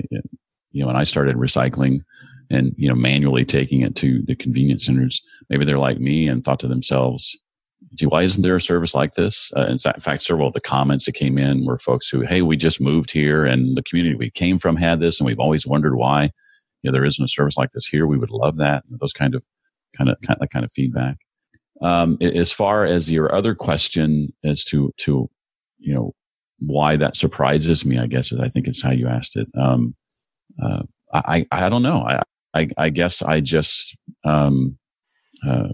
you 0.71 0.82
know, 0.82 0.88
when 0.88 0.95
I 0.95 1.04
started 1.04 1.36
recycling 1.36 1.99
and 2.49 2.73
you 2.78 2.89
know 2.89 2.95
manually 2.95 3.45
taking 3.45 3.82
it 3.82 3.95
to 3.97 4.21
the 4.23 4.36
convenience 4.36 4.86
centers, 4.86 5.21
maybe 5.49 5.65
they're 5.65 5.80
like 5.80 5.99
me 5.99 6.28
and 6.28 6.43
thought 6.43 6.60
to 6.62 6.67
themselves, 6.67 7.38
gee, 7.95 8.06
why 8.06 8.23
isn't 8.23 8.41
there 8.43 8.56
a 8.56 8.62
service 8.62 8.95
like 8.95 9.13
this? 9.13 9.52
Uh, 9.56 9.67
in 9.67 9.78
fact, 9.78 10.21
several 10.23 10.47
of 10.47 10.54
the 10.54 10.62
comments 10.62 11.06
that 11.06 11.13
came 11.13 11.38
in 11.38 11.65
were 11.65 11.80
folks 11.80 12.10
who, 12.10 12.21
hey, 12.21 12.41
we 12.41 12.58
just 12.58 12.82
moved 12.82 13.12
here 13.12 13.45
and 13.45 13.78
the 13.78 13.84
community 13.84 14.15
we 14.15 14.32
came 14.32 14.60
from 14.60 14.76
had 14.76 14.99
this 14.99 15.19
and 15.19 15.28
we've 15.28 15.39
always 15.39 15.67
wondered 15.67 15.95
why 15.95 16.32
you 16.82 16.89
know, 16.89 16.91
there 16.91 17.06
isn't 17.06 17.23
a 17.23 17.30
service 17.30 17.58
like 17.58 17.71
this 17.71 17.86
here. 17.86 18.06
We 18.06 18.17
would 18.17 18.30
love 18.30 18.58
that. 18.58 18.84
Those 18.89 19.13
kind 19.13 19.36
of, 19.36 19.43
kind 19.97 20.10
of, 20.10 20.17
kind 20.26 20.38
of, 20.41 20.49
kind 20.49 20.65
of 20.65 20.71
feedback. 20.71 21.17
Um, 21.84 22.17
as 22.22 22.52
far 22.52 22.86
as 22.86 23.12
your 23.12 23.36
other 23.36 23.54
question 23.54 24.34
as 24.43 24.63
to, 24.65 24.93
to, 25.00 25.30
you 25.80 25.93
know, 25.93 26.13
why 26.60 26.96
that 26.96 27.17
surprises 27.17 27.86
me, 27.86 28.00
I 28.00 28.08
guess, 28.08 28.32
is 28.32 28.39
I 28.39 28.48
think 28.48 28.67
it's 28.67 28.82
how 28.82 28.91
you 28.91 29.08
asked 29.08 29.36
it. 29.36 29.50
Um, 29.60 29.93
uh, 30.63 30.84
I, 31.13 31.46
I 31.52 31.69
don't 31.69 31.84
know. 31.84 32.02
I, 32.02 32.22
I, 32.54 32.69
I 32.78 32.89
guess 32.89 33.22
I 33.22 33.41
just, 33.41 33.98
um, 34.24 34.78
uh, 35.46 35.69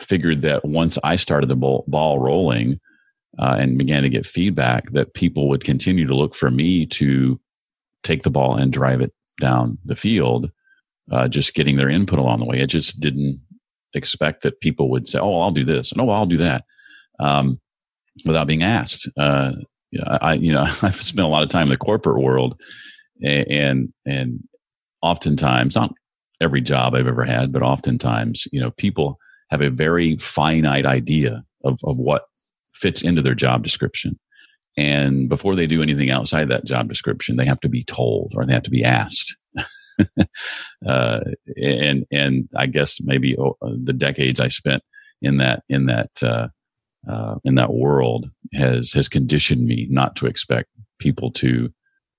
figured 0.00 0.42
that 0.42 0.64
once 0.64 0.98
I 1.04 1.16
started 1.16 1.48
the 1.48 1.56
ball, 1.56 1.84
ball 1.86 2.18
rolling 2.18 2.80
uh, 3.38 3.56
and 3.58 3.78
began 3.78 4.02
to 4.02 4.08
get 4.08 4.26
feedback, 4.26 4.90
that 4.92 5.14
people 5.14 5.48
would 5.48 5.64
continue 5.64 6.06
to 6.06 6.16
look 6.16 6.34
for 6.34 6.50
me 6.50 6.86
to 6.86 7.40
take 8.02 8.24
the 8.24 8.30
ball 8.30 8.56
and 8.56 8.72
drive 8.72 9.00
it 9.00 9.12
down 9.40 9.78
the 9.84 9.96
field, 9.96 10.50
uh, 11.12 11.28
just 11.28 11.54
getting 11.54 11.76
their 11.76 11.88
input 11.88 12.18
along 12.18 12.40
the 12.40 12.46
way. 12.46 12.58
It 12.58 12.66
just 12.66 12.98
didn't 12.98 13.40
expect 13.94 14.42
that 14.42 14.60
people 14.60 14.90
would 14.90 15.08
say, 15.08 15.18
"Oh, 15.18 15.40
I'll 15.40 15.50
do 15.50 15.64
this," 15.64 15.92
and 15.92 16.00
"Oh, 16.00 16.10
I'll 16.10 16.26
do 16.26 16.38
that," 16.38 16.64
um, 17.18 17.60
without 18.24 18.46
being 18.46 18.62
asked. 18.62 19.08
Uh, 19.16 19.52
I, 20.06 20.34
you 20.34 20.52
know, 20.52 20.62
I've 20.82 20.96
spent 20.96 21.26
a 21.26 21.30
lot 21.30 21.42
of 21.42 21.48
time 21.48 21.64
in 21.64 21.70
the 21.70 21.76
corporate 21.76 22.22
world, 22.22 22.60
and 23.22 23.92
and 24.04 24.40
oftentimes, 25.02 25.76
not 25.76 25.92
every 26.40 26.60
job 26.60 26.94
I've 26.94 27.06
ever 27.06 27.24
had, 27.24 27.52
but 27.52 27.62
oftentimes, 27.62 28.46
you 28.52 28.60
know, 28.60 28.70
people 28.72 29.18
have 29.50 29.60
a 29.60 29.70
very 29.70 30.16
finite 30.18 30.86
idea 30.86 31.42
of, 31.64 31.78
of 31.84 31.96
what 31.96 32.24
fits 32.74 33.02
into 33.02 33.22
their 33.22 33.34
job 33.34 33.62
description. 33.62 34.18
And 34.76 35.28
before 35.28 35.56
they 35.56 35.66
do 35.66 35.82
anything 35.82 36.10
outside 36.10 36.48
that 36.48 36.66
job 36.66 36.88
description, 36.88 37.36
they 37.36 37.46
have 37.46 37.60
to 37.60 37.68
be 37.68 37.82
told 37.82 38.32
or 38.36 38.44
they 38.44 38.52
have 38.52 38.64
to 38.64 38.70
be 38.70 38.84
asked. 38.84 39.36
uh, 40.86 41.20
and 41.56 42.04
and 42.10 42.48
I 42.56 42.66
guess 42.66 43.00
maybe 43.00 43.36
oh, 43.38 43.56
the 43.60 43.92
decades 43.92 44.40
I 44.40 44.48
spent 44.48 44.82
in 45.22 45.38
that 45.38 45.62
in 45.68 45.86
that 45.86 46.10
uh, 46.22 46.48
uh, 47.08 47.36
in 47.44 47.54
that 47.56 47.72
world 47.72 48.30
has 48.54 48.92
has 48.92 49.08
conditioned 49.08 49.66
me 49.66 49.86
not 49.90 50.16
to 50.16 50.26
expect 50.26 50.68
people 50.98 51.30
to 51.32 51.70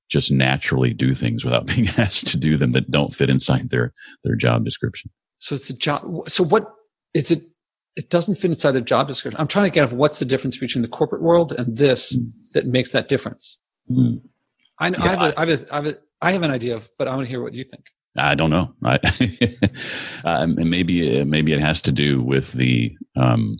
just 0.09 0.31
naturally 0.31 0.93
do 0.93 1.13
things 1.13 1.43
without 1.43 1.65
being 1.75 1.87
asked 1.97 2.27
to 2.27 2.37
do 2.37 2.57
them 2.57 2.71
that 2.71 2.91
don't 2.91 3.13
fit 3.13 3.29
inside 3.29 3.69
their 3.69 3.93
their 4.23 4.35
job 4.35 4.63
description. 4.65 5.11
So 5.39 5.55
it's 5.55 5.69
a 5.69 5.77
job. 5.77 6.29
So 6.29 6.43
what 6.43 6.67
is 7.13 7.31
it? 7.31 7.43
It 7.95 8.11
doesn't 8.11 8.35
fit 8.35 8.51
inside 8.51 8.71
the 8.71 8.81
job 8.81 9.07
description. 9.07 9.41
I'm 9.41 9.47
trying 9.47 9.65
to 9.65 9.71
get 9.71 9.91
at 9.91 9.95
what's 9.95 10.19
the 10.19 10.25
difference 10.25 10.55
between 10.57 10.83
the 10.83 10.87
corporate 10.87 11.21
world 11.21 11.51
and 11.51 11.75
this 11.77 12.15
mm. 12.15 12.31
that 12.53 12.67
makes 12.67 12.91
that 12.91 13.07
difference. 13.07 13.59
Mm. 13.89 14.21
I, 14.79 14.89
yeah, 14.89 15.01
I, 15.01 15.07
have 15.07 15.21
a, 15.21 15.39
I, 15.39 15.45
have 15.45 15.49
a, 15.49 15.73
I, 15.73 15.75
have 15.77 15.85
a, 15.87 15.97
I 16.21 16.31
have 16.31 16.43
an 16.43 16.51
idea 16.51 16.75
of, 16.75 16.89
but 16.97 17.07
I 17.07 17.15
want 17.15 17.27
to 17.27 17.29
hear 17.29 17.41
what 17.41 17.53
you 17.53 17.63
think. 17.63 17.85
I 18.17 18.35
don't 18.35 18.49
know. 18.49 18.73
I, 18.83 18.99
uh, 20.25 20.47
maybe 20.47 21.23
maybe 21.23 21.53
it 21.53 21.59
has 21.59 21.81
to 21.83 21.91
do 21.91 22.21
with 22.21 22.53
the. 22.53 22.95
Um, 23.15 23.57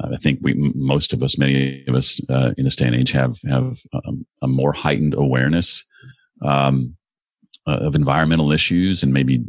uh, 0.00 0.08
I 0.14 0.16
think 0.16 0.40
we 0.42 0.54
most 0.74 1.12
of 1.12 1.22
us, 1.22 1.36
many 1.36 1.84
of 1.86 1.94
us 1.94 2.20
uh, 2.30 2.52
in 2.56 2.64
this 2.64 2.76
day 2.76 2.86
and 2.86 2.96
age, 2.96 3.12
have 3.12 3.38
have 3.48 3.80
um, 3.92 4.24
a 4.40 4.48
more 4.48 4.72
heightened 4.72 5.14
awareness 5.14 5.84
um, 6.42 6.96
uh, 7.66 7.78
of 7.82 7.94
environmental 7.94 8.52
issues 8.52 9.02
and 9.02 9.12
maybe 9.12 9.44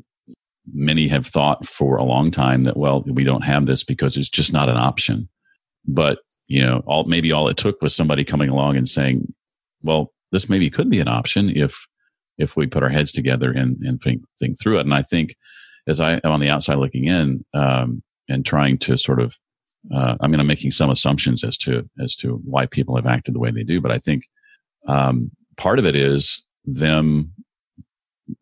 many 0.73 1.07
have 1.07 1.27
thought 1.27 1.67
for 1.67 1.97
a 1.97 2.03
long 2.03 2.31
time 2.31 2.63
that 2.63 2.77
well 2.77 3.03
we 3.07 3.23
don't 3.23 3.43
have 3.43 3.65
this 3.65 3.83
because 3.83 4.17
it's 4.17 4.29
just 4.29 4.51
not 4.51 4.69
an 4.69 4.77
option 4.77 5.29
but 5.85 6.19
you 6.47 6.59
know 6.59 6.81
all 6.87 7.03
maybe 7.03 7.31
all 7.31 7.47
it 7.47 7.57
took 7.57 7.79
was 7.81 7.95
somebody 7.95 8.23
coming 8.23 8.49
along 8.49 8.75
and 8.75 8.89
saying 8.89 9.31
well 9.83 10.11
this 10.35 10.49
maybe 10.49 10.69
could 10.69 10.89
be 10.89 10.99
an 10.99 11.07
option 11.07 11.49
if 11.55 11.87
if 12.37 12.57
we 12.57 12.67
put 12.67 12.83
our 12.83 12.89
heads 12.89 13.11
together 13.13 13.51
and 13.51 13.77
and 13.85 14.01
think 14.01 14.23
think 14.37 14.59
through 14.59 14.77
it. 14.77 14.85
And 14.85 14.93
i 14.93 15.01
think 15.01 15.35
as 15.87 16.01
i 16.01 16.15
am 16.25 16.31
on 16.31 16.41
the 16.41 16.49
outside 16.49 16.75
looking 16.75 17.05
in 17.05 17.45
um, 17.53 18.03
and 18.27 18.45
trying 18.45 18.77
to 18.79 18.97
sort 18.97 19.21
of 19.21 19.33
uh, 19.95 20.15
i 20.19 20.27
mean 20.27 20.39
i'm 20.41 20.47
making 20.47 20.71
some 20.71 20.89
assumptions 20.89 21.43
as 21.43 21.57
to 21.57 21.89
as 22.03 22.15
to 22.17 22.41
why 22.43 22.65
people 22.65 22.97
have 22.97 23.05
acted 23.05 23.33
the 23.33 23.39
way 23.39 23.49
they 23.49 23.63
do 23.63 23.79
but 23.79 23.91
i 23.91 23.97
think 23.97 24.23
um, 24.87 25.31
part 25.55 25.79
of 25.79 25.85
it 25.85 25.95
is 25.95 26.43
them 26.65 27.31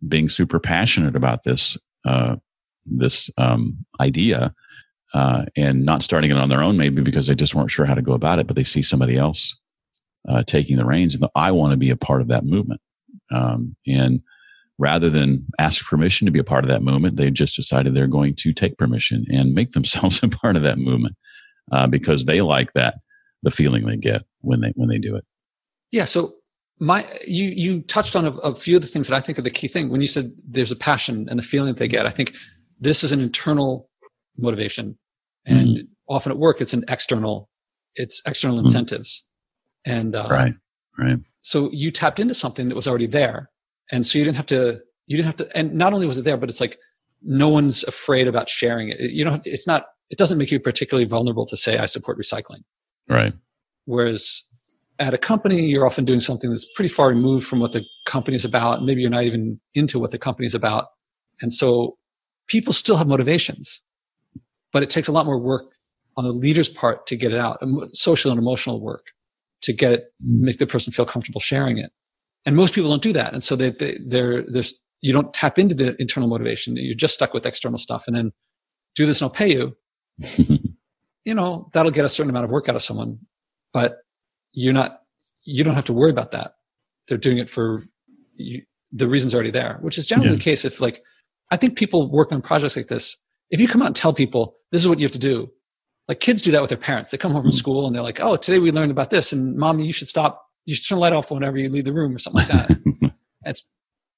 being 0.08 0.29
super 0.29 0.60
passionate 0.60 1.15
about 1.15 1.43
this 1.43 1.77
uh, 2.06 2.36
this 2.86 3.29
um, 3.38 3.77
idea 3.99 4.53
uh, 5.13 5.45
and 5.56 5.86
not 5.86 6.01
starting 6.01 6.32
it 6.32 6.38
on 6.38 6.49
their 6.49 6.63
own, 6.63 6.75
maybe 6.75 7.01
because 7.01 7.27
they 7.27 7.36
just 7.36 7.53
weren't 7.53 7.69
sure 7.71 7.86
how 7.86 7.93
to 7.93 8.01
go 8.01 8.13
about 8.13 8.39
it, 8.39 8.47
but 8.47 8.56
they 8.56 8.63
see 8.63 8.82
somebody 8.82 9.15
else 9.15 9.56
uh, 10.28 10.44
taking 10.44 10.78
the 10.78 10.86
reins, 10.86 11.16
and 11.16 11.26
I 11.36 11.52
want 11.52 11.72
to 11.72 11.78
be 11.78 11.90
a 11.90 11.98
part 11.98 12.22
of 12.22 12.28
that 12.30 12.46
movement. 12.46 12.82
Um, 13.32 13.76
and 13.88 14.22
rather 14.78 15.10
than 15.10 15.48
ask 15.60 15.86
permission 15.86 16.26
to 16.26 16.32
be 16.32 16.40
a 16.40 16.44
part 16.44 16.64
of 16.64 16.70
that 16.70 16.84
movement, 16.84 17.18
they've 17.18 17.34
just 17.34 17.56
decided 17.56 17.94
they're 17.94 18.08
going 18.08 18.36
to 18.36 18.54
take 18.54 18.78
permission 18.78 19.26
and 19.30 19.54
make 19.54 19.70
themselves 19.72 20.22
a 20.24 20.28
part 20.28 20.56
of 20.56 20.64
that 20.64 20.78
movement 20.78 21.16
uh, 21.72 21.88
because 21.88 22.26
they 22.26 22.42
like 22.42 22.74
that 22.74 22.96
the 23.44 23.52
feeling 23.52 23.86
they 23.86 23.98
get 23.98 24.24
when 24.42 24.62
they 24.62 24.72
when 24.76 24.90
they 24.90 24.98
do 24.98 25.16
it. 25.16 25.26
Yeah. 25.92 26.06
So 26.06 26.36
my 26.80 27.06
you 27.28 27.50
you 27.50 27.82
touched 27.82 28.16
on 28.16 28.26
a, 28.26 28.32
a, 28.32 28.56
few 28.56 28.78
of 28.78 28.82
the 28.82 28.88
things 28.88 29.08
that 29.08 29.16
I 29.16 29.22
think 29.22 29.38
are 29.38 29.44
the 29.44 29.52
key 29.52 29.68
thing 29.68 29.90
when 29.90 30.02
you 30.02 30.08
said 30.08 30.32
there's 30.48 30.72
a 30.72 30.76
passion 30.76 31.28
and 31.30 31.38
the 31.38 31.44
feeling 31.44 31.74
that 31.74 31.78
they 31.78 31.88
get. 31.88 32.06
I 32.06 32.10
think 32.10 32.36
this 32.80 33.04
is 33.04 33.12
an 33.12 33.20
internal 33.20 33.90
motivation, 34.38 34.98
and 35.46 35.68
mm-hmm. 35.68 35.86
often 36.08 36.32
at 36.32 36.38
work 36.38 36.62
it's 36.62 36.74
an 36.74 36.84
external, 36.88 37.50
it's 37.96 38.22
external 38.26 38.58
mm-hmm. 38.58 38.66
incentives, 38.66 39.24
and 39.86 40.15
uh, 40.15 40.28
right, 40.30 40.54
right. 40.98 41.19
So 41.41 41.69
you 41.72 41.91
tapped 41.91 42.19
into 42.19 42.34
something 42.34 42.69
that 42.69 42.76
was 42.76 42.88
already 42.88 43.08
there, 43.08 43.50
and 43.91 44.06
so 44.06 44.17
you 44.17 44.26
didn't 44.26 44.38
have 44.38 44.46
to 44.48 44.82
you 45.08 45.17
didn't 45.17 45.28
have 45.28 45.36
to, 45.38 45.58
and 45.58 45.74
not 45.74 45.93
only 45.93 46.08
was 46.08 46.17
it 46.17 46.24
there, 46.24 46.38
but 46.38 46.50
it's 46.50 46.62
like 46.62 46.78
no 47.22 47.50
one's 47.50 47.84
afraid 47.84 48.28
about 48.28 48.50
sharing 48.50 48.89
it. 48.89 49.00
You 49.00 49.26
know, 49.26 49.41
it's 49.43 49.67
not 49.67 49.86
it 50.10 50.17
doesn't 50.17 50.38
make 50.38 50.52
you 50.52 50.60
particularly 50.60 51.08
vulnerable 51.08 51.46
to 51.48 51.58
say 51.58 51.78
I 51.78 51.86
support 51.86 52.17
recycling, 52.17 52.63
right? 53.10 53.34
Whereas 53.86 54.43
at 55.00 55.13
a 55.13 55.17
company, 55.17 55.65
you're 55.65 55.86
often 55.86 56.06
doing 56.06 56.19
something 56.19 56.50
that's 56.50 56.67
pretty 56.76 56.89
far 56.89 57.10
removed 57.10 57.46
from 57.46 57.60
what 57.60 57.74
the 57.74 57.84
company 58.06 58.36
is 58.36 58.46
about. 58.46 58.84
Maybe 58.84 59.02
you're 59.02 59.10
not 59.10 59.24
even 59.24 59.60
into 59.74 60.00
what 60.00 60.12
the 60.12 60.17
company 60.19 60.46
is 60.46 60.54
about. 60.54 60.86
And 61.41 61.52
so 61.52 61.98
people 62.48 62.74
still 62.74 62.96
have 62.96 63.08
motivations, 63.08 63.82
but 64.72 64.84
it 64.84 64.89
takes 64.89 65.08
a 65.08 65.12
lot 65.12 65.26
more 65.26 65.39
work 65.39 65.65
on 66.15 66.24
the 66.24 66.32
leader's 66.32 66.69
part 66.69 67.08
to 67.08 67.15
get 67.15 67.32
it 67.32 67.39
out, 67.39 67.60
social 67.93 68.32
and 68.32 68.39
emotional 68.39 68.80
work 68.80 69.02
to 69.63 69.73
get 69.73 69.91
it, 69.91 70.06
make 70.21 70.58
the 70.58 70.67
person 70.67 70.93
feel 70.93 71.06
comfortable 71.06 71.41
sharing 71.41 71.78
it. 71.78 71.91
And 72.45 72.56
most 72.56 72.73
people 72.73 72.89
don't 72.89 73.02
do 73.02 73.13
that. 73.13 73.34
And 73.34 73.43
so 73.43 73.56
they, 73.56 73.71
they, 73.71 73.97
they're, 74.06 74.43
there's, 74.43 74.73
you 75.02 75.13
don't 75.13 75.34
tap 75.34 75.58
into 75.58 75.76
the 75.76 75.99
internal 75.99 76.30
motivation. 76.30 76.76
You're 76.78 76.95
just 76.95 77.13
stuck 77.13 77.34
with 77.34 77.45
external 77.45 77.78
stuff 77.78 78.06
and 78.08 78.15
then 78.15 78.32
do 78.95 79.06
this 79.06 79.21
and 79.21 79.28
I'll 79.28 79.34
pay 79.34 79.52
you. 79.52 79.76
you 81.26 81.34
know, 81.34 81.69
that'll 81.73 81.91
get 81.91 82.06
a 82.06 82.10
certain 82.10 82.30
amount 82.30 82.45
of 82.45 82.52
work 82.52 82.69
out 82.69 82.76
of 82.76 82.82
someone, 82.82 83.19
but 83.73 83.97
you're 84.54 84.73
not 84.73 84.99
you 85.43 85.63
don't 85.63 85.76
have 85.76 85.86
to 85.86 85.93
worry 85.93 86.12
about 86.12 86.32
that 86.32 86.54
they're 87.08 87.17
doing 87.17 87.38
it 87.38 87.49
for 87.49 87.84
you, 88.36 88.62
the 88.91 89.08
reasons 89.08 89.34
already 89.34 89.52
there 89.52 89.78
which 89.82 89.97
is 89.97 90.06
generally 90.06 90.32
yeah. 90.32 90.38
the 90.38 90.41
case 90.41 90.63
if 90.63 90.80
like 90.80 91.02
i 91.52 91.58
think 91.58 91.78
people 91.78 92.10
work 92.10 92.32
on 92.32 92.41
projects 92.41 92.78
like 92.78 92.88
this 92.88 93.17
if 93.49 93.60
you 93.60 93.67
come 93.67 93.82
out 93.82 93.88
and 93.88 93.95
tell 93.95 94.13
people 94.13 94.56
this 94.71 94.82
is 94.82 94.88
what 94.88 94.99
you 94.99 95.06
have 95.06 95.12
to 95.12 95.19
do 95.19 95.52
like 96.08 96.20
kids 96.20 96.42
do 96.42 96.52
that 96.52 96.62
with 96.62 96.70
their 96.70 96.78
parents 96.78 97.12
they 97.12 97.18
come 97.18 97.32
home 97.32 97.42
from 97.42 97.52
mm-hmm. 97.52 97.58
school 97.58 97.86
and 97.86 97.96
they're 97.96 98.04
like 98.04 98.20
oh 98.20 98.36
today 98.36 98.60
we 98.60 98.72
learned 98.72 98.92
about 98.92 99.10
this 99.10 99.34
and 99.34 99.56
mom 99.56 99.80
you 99.80 99.94
should 99.94 100.08
stop 100.08 100.46
you 100.66 100.76
should 100.76 100.88
turn 100.88 100.98
the 100.98 101.02
light 101.02 101.13
off 101.13 101.32
whenever 101.32 101.58
you 101.58 101.70
leave 101.70 101.86
the 101.86 101.94
room 101.94 102.16
or 102.16 102.20
something 102.20 102.46
like 102.48 102.68
that 102.68 103.13
it's 103.46 103.68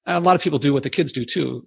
a 0.06 0.20
lot 0.20 0.36
of 0.36 0.42
people 0.42 0.58
do 0.58 0.72
what 0.72 0.82
the 0.82 0.90
kids 0.90 1.12
do 1.12 1.24
too 1.24 1.66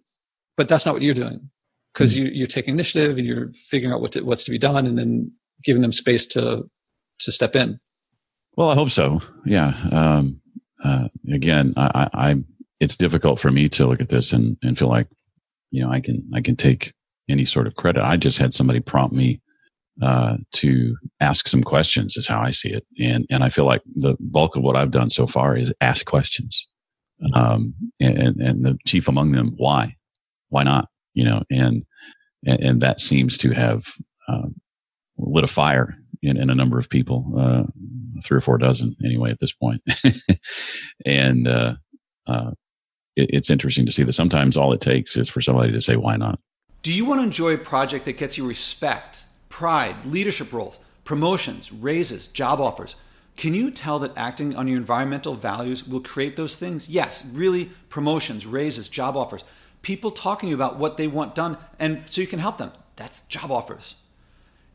but 0.58 0.68
that's 0.68 0.86
not 0.86 0.94
what 0.94 1.02
you're 1.02 1.14
doing 1.14 1.50
because 1.94 2.16
mm-hmm. 2.16 2.26
you, 2.26 2.32
you're 2.32 2.48
taking 2.48 2.74
initiative 2.74 3.18
and 3.18 3.26
you're 3.26 3.52
figuring 3.54 3.94
out 3.94 4.02
what 4.02 4.12
to, 4.12 4.22
what's 4.22 4.44
to 4.44 4.52
be 4.52 4.58
done 4.58 4.86
and 4.86 4.98
then 4.98 5.32
giving 5.64 5.82
them 5.82 5.92
space 5.92 6.26
to 6.28 6.70
to 7.20 7.32
step 7.32 7.56
in 7.56 7.80
well, 8.60 8.72
I 8.72 8.76
hope 8.76 8.90
so. 8.90 9.22
Yeah. 9.46 9.74
Um, 9.90 10.42
uh, 10.84 11.08
again, 11.32 11.74
I, 11.78 12.10
I, 12.14 12.36
it's 12.82 12.98
difficult 12.98 13.40
for 13.40 13.52
me 13.52 13.70
to 13.70 13.88
look 13.88 14.02
at 14.02 14.10
this 14.10 14.34
and, 14.34 14.58
and 14.62 14.78
feel 14.78 14.90
like, 14.90 15.08
you 15.72 15.82
know, 15.82 15.90
I 15.90 16.02
can, 16.02 16.30
I 16.34 16.42
can 16.42 16.58
take 16.58 16.94
any 17.30 17.46
sort 17.46 17.68
of 17.68 17.76
credit. 17.76 18.04
I 18.04 18.18
just 18.18 18.38
had 18.38 18.52
somebody 18.52 18.82
prompt 18.82 19.16
me, 19.16 19.42
uh, 20.02 20.38
to 20.54 20.96
ask 21.20 21.48
some 21.48 21.64
questions 21.64 22.16
is 22.16 22.28
how 22.28 22.40
I 22.40 22.52
see 22.52 22.70
it. 22.70 22.86
And, 23.00 23.26
and 23.30 23.44
I 23.44 23.50
feel 23.50 23.66
like 23.66 23.82
the 23.96 24.16
bulk 24.20 24.56
of 24.56 24.64
what 24.64 24.78
I've 24.78 24.92
done 24.92 25.10
so 25.10 25.28
far 25.28 25.58
is 25.58 25.74
ask 25.82 26.06
questions. 26.06 26.68
Um, 27.34 27.74
and, 28.00 28.40
and 28.40 28.66
the 28.66 28.78
chief 28.86 29.10
among 29.10 29.34
them, 29.34 29.54
why, 29.58 29.96
why 30.50 30.64
not? 30.64 30.88
You 31.14 31.26
know, 31.26 31.44
and, 31.52 31.84
and, 32.46 32.60
and 32.62 32.82
that 32.82 33.02
seems 33.02 33.38
to 33.40 33.52
have, 33.52 33.88
uh, 34.28 34.48
lit 35.18 35.44
a 35.44 35.48
fire 35.48 35.98
in, 36.22 36.38
in 36.38 36.50
a 36.50 36.56
number 36.56 36.80
of 36.80 36.90
people, 36.90 37.34
uh, 37.38 37.64
three 38.24 38.38
or 38.38 38.42
four 38.42 38.58
dozen 38.58 38.96
anyway 39.04 39.32
at 39.32 39.40
this 39.40 39.52
point. 39.52 39.82
and 41.06 41.48
uh, 41.48 41.76
uh, 42.28 42.52
it, 43.16 43.30
it's 43.34 43.50
interesting 43.50 43.86
to 43.86 43.92
see 43.92 44.04
that 44.04 44.14
sometimes 44.14 44.58
all 44.58 44.74
it 44.74 44.82
takes 44.82 45.18
is 45.18 45.30
for 45.30 45.42
somebody 45.42 45.72
to 45.72 45.82
say, 45.82 45.96
"Why 45.96 46.16
not?" 46.16 46.40
Do 46.82 46.94
you 46.94 47.06
want 47.06 47.20
to 47.20 47.24
enjoy 47.24 47.54
a 47.54 47.58
project 47.58 48.06
that 48.06 48.18
gets 48.18 48.38
you 48.38 48.48
respect, 48.48 49.24
pride, 49.60 50.06
leadership 50.06 50.54
roles, 50.54 50.80
promotions, 51.04 51.70
raises, 51.70 52.28
job 52.28 52.62
offers? 52.62 52.96
Can 53.36 53.54
you 53.54 53.70
tell 53.70 54.00
that 54.00 54.14
acting 54.16 54.56
on 54.56 54.70
your 54.70 54.78
environmental 54.78 55.34
values 55.34 55.86
will 55.86 56.00
create 56.00 56.38
those 56.38 56.56
things? 56.56 56.88
Yes, 56.88 57.26
really, 57.26 57.66
promotions, 57.90 58.46
raises, 58.46 58.88
job 58.88 59.18
offers. 59.18 59.44
People 59.82 60.12
talking 60.12 60.48
to 60.48 60.52
you 60.52 60.56
about 60.56 60.78
what 60.78 60.96
they 60.96 61.08
want 61.08 61.36
done, 61.36 61.58
and 61.78 62.04
so 62.06 62.22
you 62.22 62.28
can 62.28 62.40
help 62.40 62.58
them. 62.58 62.72
That's 62.96 63.20
job 63.28 63.52
offers. 63.52 63.98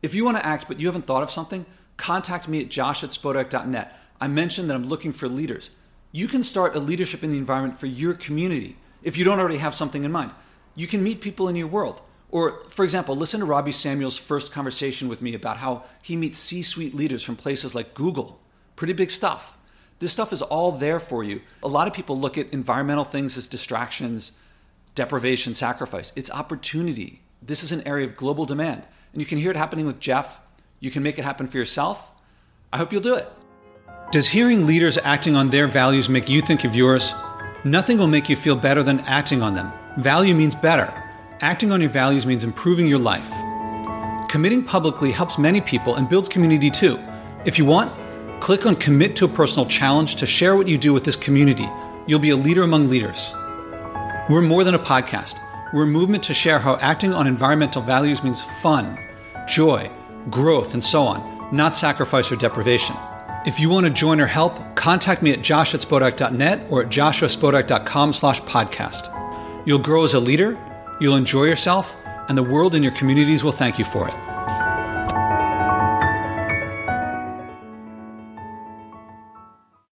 If 0.03 0.15
you 0.15 0.23
want 0.23 0.37
to 0.37 0.45
act 0.45 0.69
but 0.69 0.79
you 0.79 0.87
haven't 0.87 1.07
thought 1.07 1.23
of 1.23 1.31
something, 1.31 1.65
contact 1.97 2.47
me 2.47 2.61
at 2.61 2.69
josh 2.69 3.03
at 3.03 3.09
spodek.net. 3.09 3.99
I 4.21 4.29
mentioned 4.29 4.69
that 4.69 4.75
I'm 4.75 4.91
looking 4.91 5.13
for 5.13 5.29
leaders. 5.29 5.71
You 6.13 6.29
can 6.29 6.43
start 6.43 6.77
a 6.77 6.79
leadership 6.79 7.25
in 7.25 7.31
the 7.31 7.39
environment 7.39 7.81
for 7.81 7.87
your 7.87 8.13
community 8.13 8.77
if 9.03 9.17
you 9.17 9.25
don't 9.25 9.41
already 9.41 9.57
have 9.57 9.75
something 9.75 10.05
in 10.05 10.13
mind. 10.13 10.33
You 10.75 10.87
can 10.87 11.03
meet 11.03 11.23
people 11.23 11.49
in 11.49 11.57
your 11.57 11.69
world. 11.69 12.03
Or, 12.35 12.65
for 12.69 12.83
example, 12.83 13.15
listen 13.15 13.39
to 13.39 13.47
Robbie 13.47 13.71
Samuels' 13.71 14.17
first 14.17 14.51
conversation 14.51 15.07
with 15.09 15.23
me 15.23 15.35
about 15.35 15.59
how 15.59 15.85
he 16.03 16.17
meets 16.17 16.37
C 16.37 16.63
suite 16.63 16.93
leaders 16.93 17.23
from 17.23 17.37
places 17.37 17.77
like 17.77 17.95
Google 17.95 18.41
Pretty 18.75 18.93
big 18.93 19.11
stuff. 19.11 19.57
This 20.01 20.13
stuff 20.13 20.33
is 20.33 20.43
all 20.43 20.73
there 20.73 20.99
for 20.99 21.23
you. 21.23 21.43
A 21.63 21.69
lot 21.69 21.87
of 21.87 21.95
people 21.95 22.19
look 22.19 22.37
at 22.37 22.51
environmental 22.51 23.05
things 23.05 23.39
as 23.39 23.47
distractions, 23.47 24.33
deprivation, 24.97 25.55
sacrifice. 25.55 26.13
It's 26.17 26.29
opportunity. 26.29 27.21
This 27.41 27.63
is 27.63 27.71
an 27.71 27.87
area 27.87 28.05
of 28.05 28.17
global 28.17 28.47
demand. 28.47 28.85
And 29.13 29.23
you 29.23 29.27
can 29.27 29.39
hear 29.39 29.53
it 29.53 29.57
happening 29.57 29.87
with 29.87 30.01
Jeff. 30.01 30.41
You 30.81 30.91
can 30.91 31.05
make 31.05 31.21
it 31.21 31.25
happen 31.25 31.47
for 31.47 31.57
yourself. 31.57 32.11
I 32.73 32.79
hope 32.79 32.93
you'll 32.93 33.01
do 33.01 33.15
it. 33.15 33.29
Does 34.11 34.27
hearing 34.27 34.67
leaders 34.67 34.99
acting 34.99 35.37
on 35.37 35.51
their 35.51 35.69
values 35.69 36.11
make 36.11 36.29
you 36.29 36.41
think 36.41 36.65
of 36.65 36.75
yours? 36.75 37.15
Nothing 37.63 37.97
will 37.97 38.09
make 38.09 38.29
you 38.29 38.35
feel 38.35 38.57
better 38.57 38.83
than 38.83 38.99
acting 39.01 39.41
on 39.41 39.55
them. 39.55 39.73
Value 39.99 40.35
means 40.35 40.57
better. 40.57 41.04
Acting 41.41 41.73
on 41.73 41.81
your 41.81 41.91
values 41.91 42.27
means 42.27 42.45
improving 42.45 42.87
your 42.87 42.99
life. 42.99 43.31
Committing 44.29 44.65
publicly 44.65 45.13
helps 45.13 45.39
many 45.39 45.61
people 45.61 45.97
and 45.97 46.09
builds 46.09 46.29
community 46.29 46.71
too. 46.71 46.99
If 47.45 47.59
you 47.59 47.65
want, 47.65 47.93
Click 48.45 48.67
on 48.67 48.77
Commit 48.77 49.17
to 49.17 49.25
a 49.25 49.29
Personal 49.29 49.65
Challenge 49.65 50.17
to 50.17 50.27
share 50.27 50.55
what 50.55 50.69
you 50.69 50.77
do 50.77 50.93
with 50.93 51.03
this 51.03 51.17
community. 51.17 51.67
You'll 52.07 52.19
be 52.19 52.29
a 52.29 52.37
leader 52.37 52.63
among 52.63 52.89
leaders. 52.89 53.33
We're 54.29 54.43
more 54.43 54.65
than 54.65 54.75
a 54.75 54.79
podcast. 54.79 55.41
We're 55.73 55.85
a 55.85 55.87
movement 55.87 56.23
to 56.25 56.35
share 56.35 56.59
how 56.59 56.77
acting 56.77 57.15
on 57.15 57.27
environmental 57.27 57.81
values 57.81 58.23
means 58.23 58.43
fun, 58.43 58.99
joy, 59.49 59.91
growth, 60.29 60.75
and 60.75 60.85
so 60.85 61.05
on, 61.05 61.57
not 61.57 61.75
sacrifice 61.75 62.31
or 62.31 62.37
deprivation. 62.37 62.95
If 63.47 63.59
you 63.59 63.71
want 63.71 63.87
to 63.87 63.91
join 63.91 64.21
or 64.21 64.27
help, 64.27 64.77
contact 64.77 65.23
me 65.23 65.33
at 65.33 65.41
josh 65.41 65.73
at 65.75 65.81
spodek.net 65.81 66.67
or 66.69 66.83
at 66.83 66.91
joshuaspodek.com 66.91 68.13
slash 68.13 68.43
podcast. 68.43 69.09
You'll 69.67 69.79
grow 69.79 70.05
as 70.05 70.13
a 70.13 70.21
leader, 70.21 70.59
you'll 71.01 71.17
enjoy 71.17 71.45
yourself, 71.45 71.97
and 72.29 72.37
the 72.37 72.43
world 72.43 72.75
and 72.75 72.85
your 72.85 72.93
communities 72.95 73.45
will 73.45 73.53
thank 73.53 73.79
you 73.79 73.85
for 73.85 74.09
it. 74.09 74.34